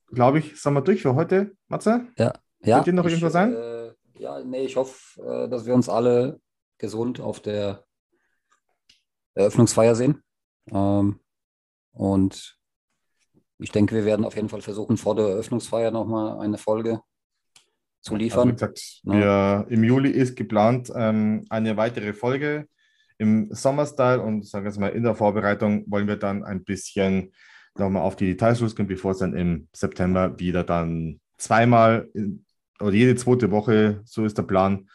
[0.07, 2.07] glaube ich, sind wir durch für heute, Matze?
[2.17, 2.33] Ja.
[2.61, 3.53] ja Wird dir noch ich, irgendwas sein?
[3.55, 6.39] Äh, ja, nee, ich hoffe, äh, dass wir uns alle
[6.77, 7.85] gesund auf der
[9.33, 10.21] Eröffnungsfeier sehen.
[10.71, 11.19] Ähm,
[11.91, 12.57] und
[13.57, 17.01] ich denke, wir werden auf jeden Fall versuchen, vor der Eröffnungsfeier nochmal eine Folge
[18.01, 18.49] zu liefern.
[18.49, 19.13] Also gesagt, ja.
[19.13, 22.67] wir, im Juli ist geplant ähm, eine weitere Folge
[23.17, 27.33] im Sommerstyle und sagen wir mal in der Vorbereitung wollen wir dann ein bisschen
[27.77, 32.45] nochmal auf die Details losgehen, bevor es dann im September wieder dann zweimal in,
[32.79, 34.89] oder jede zweite Woche, so ist der Plan,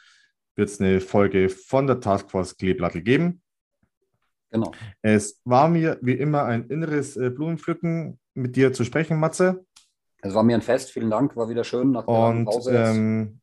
[0.56, 3.42] wird es eine Folge von der Taskforce Kleeblattel geben.
[4.50, 4.72] Genau.
[5.02, 9.64] Es war mir wie immer ein inneres äh, Blumenpflücken, mit dir zu sprechen, Matze.
[10.24, 12.74] Es war mir ein Fest, vielen Dank, war wieder schön nach der Und, Pause.
[12.74, 13.40] Ähm,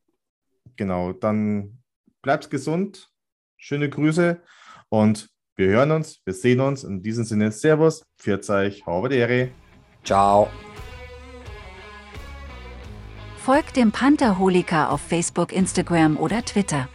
[0.76, 1.78] genau, dann
[2.24, 3.12] bleib's gesund,
[3.56, 4.42] schöne Grüße
[4.90, 6.84] und wir hören uns, wir sehen uns.
[6.84, 9.52] In diesem Sinne, Servus, pfiat euch, Ehre.
[10.04, 10.50] Ciao.
[13.38, 16.90] Folgt dem Pantherholiker auf Facebook, Instagram oder Twitter.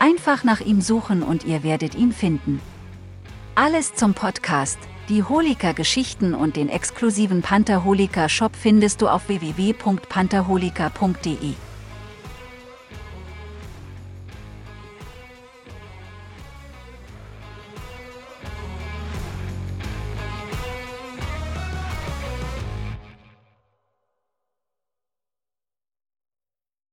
[0.00, 2.60] Einfach nach ihm suchen und ihr werdet ihn finden.
[3.54, 11.67] Alles zum Podcast, die Holika-Geschichten und den exklusiven Pantherholika-Shop findest du auf www.pantherholika.de.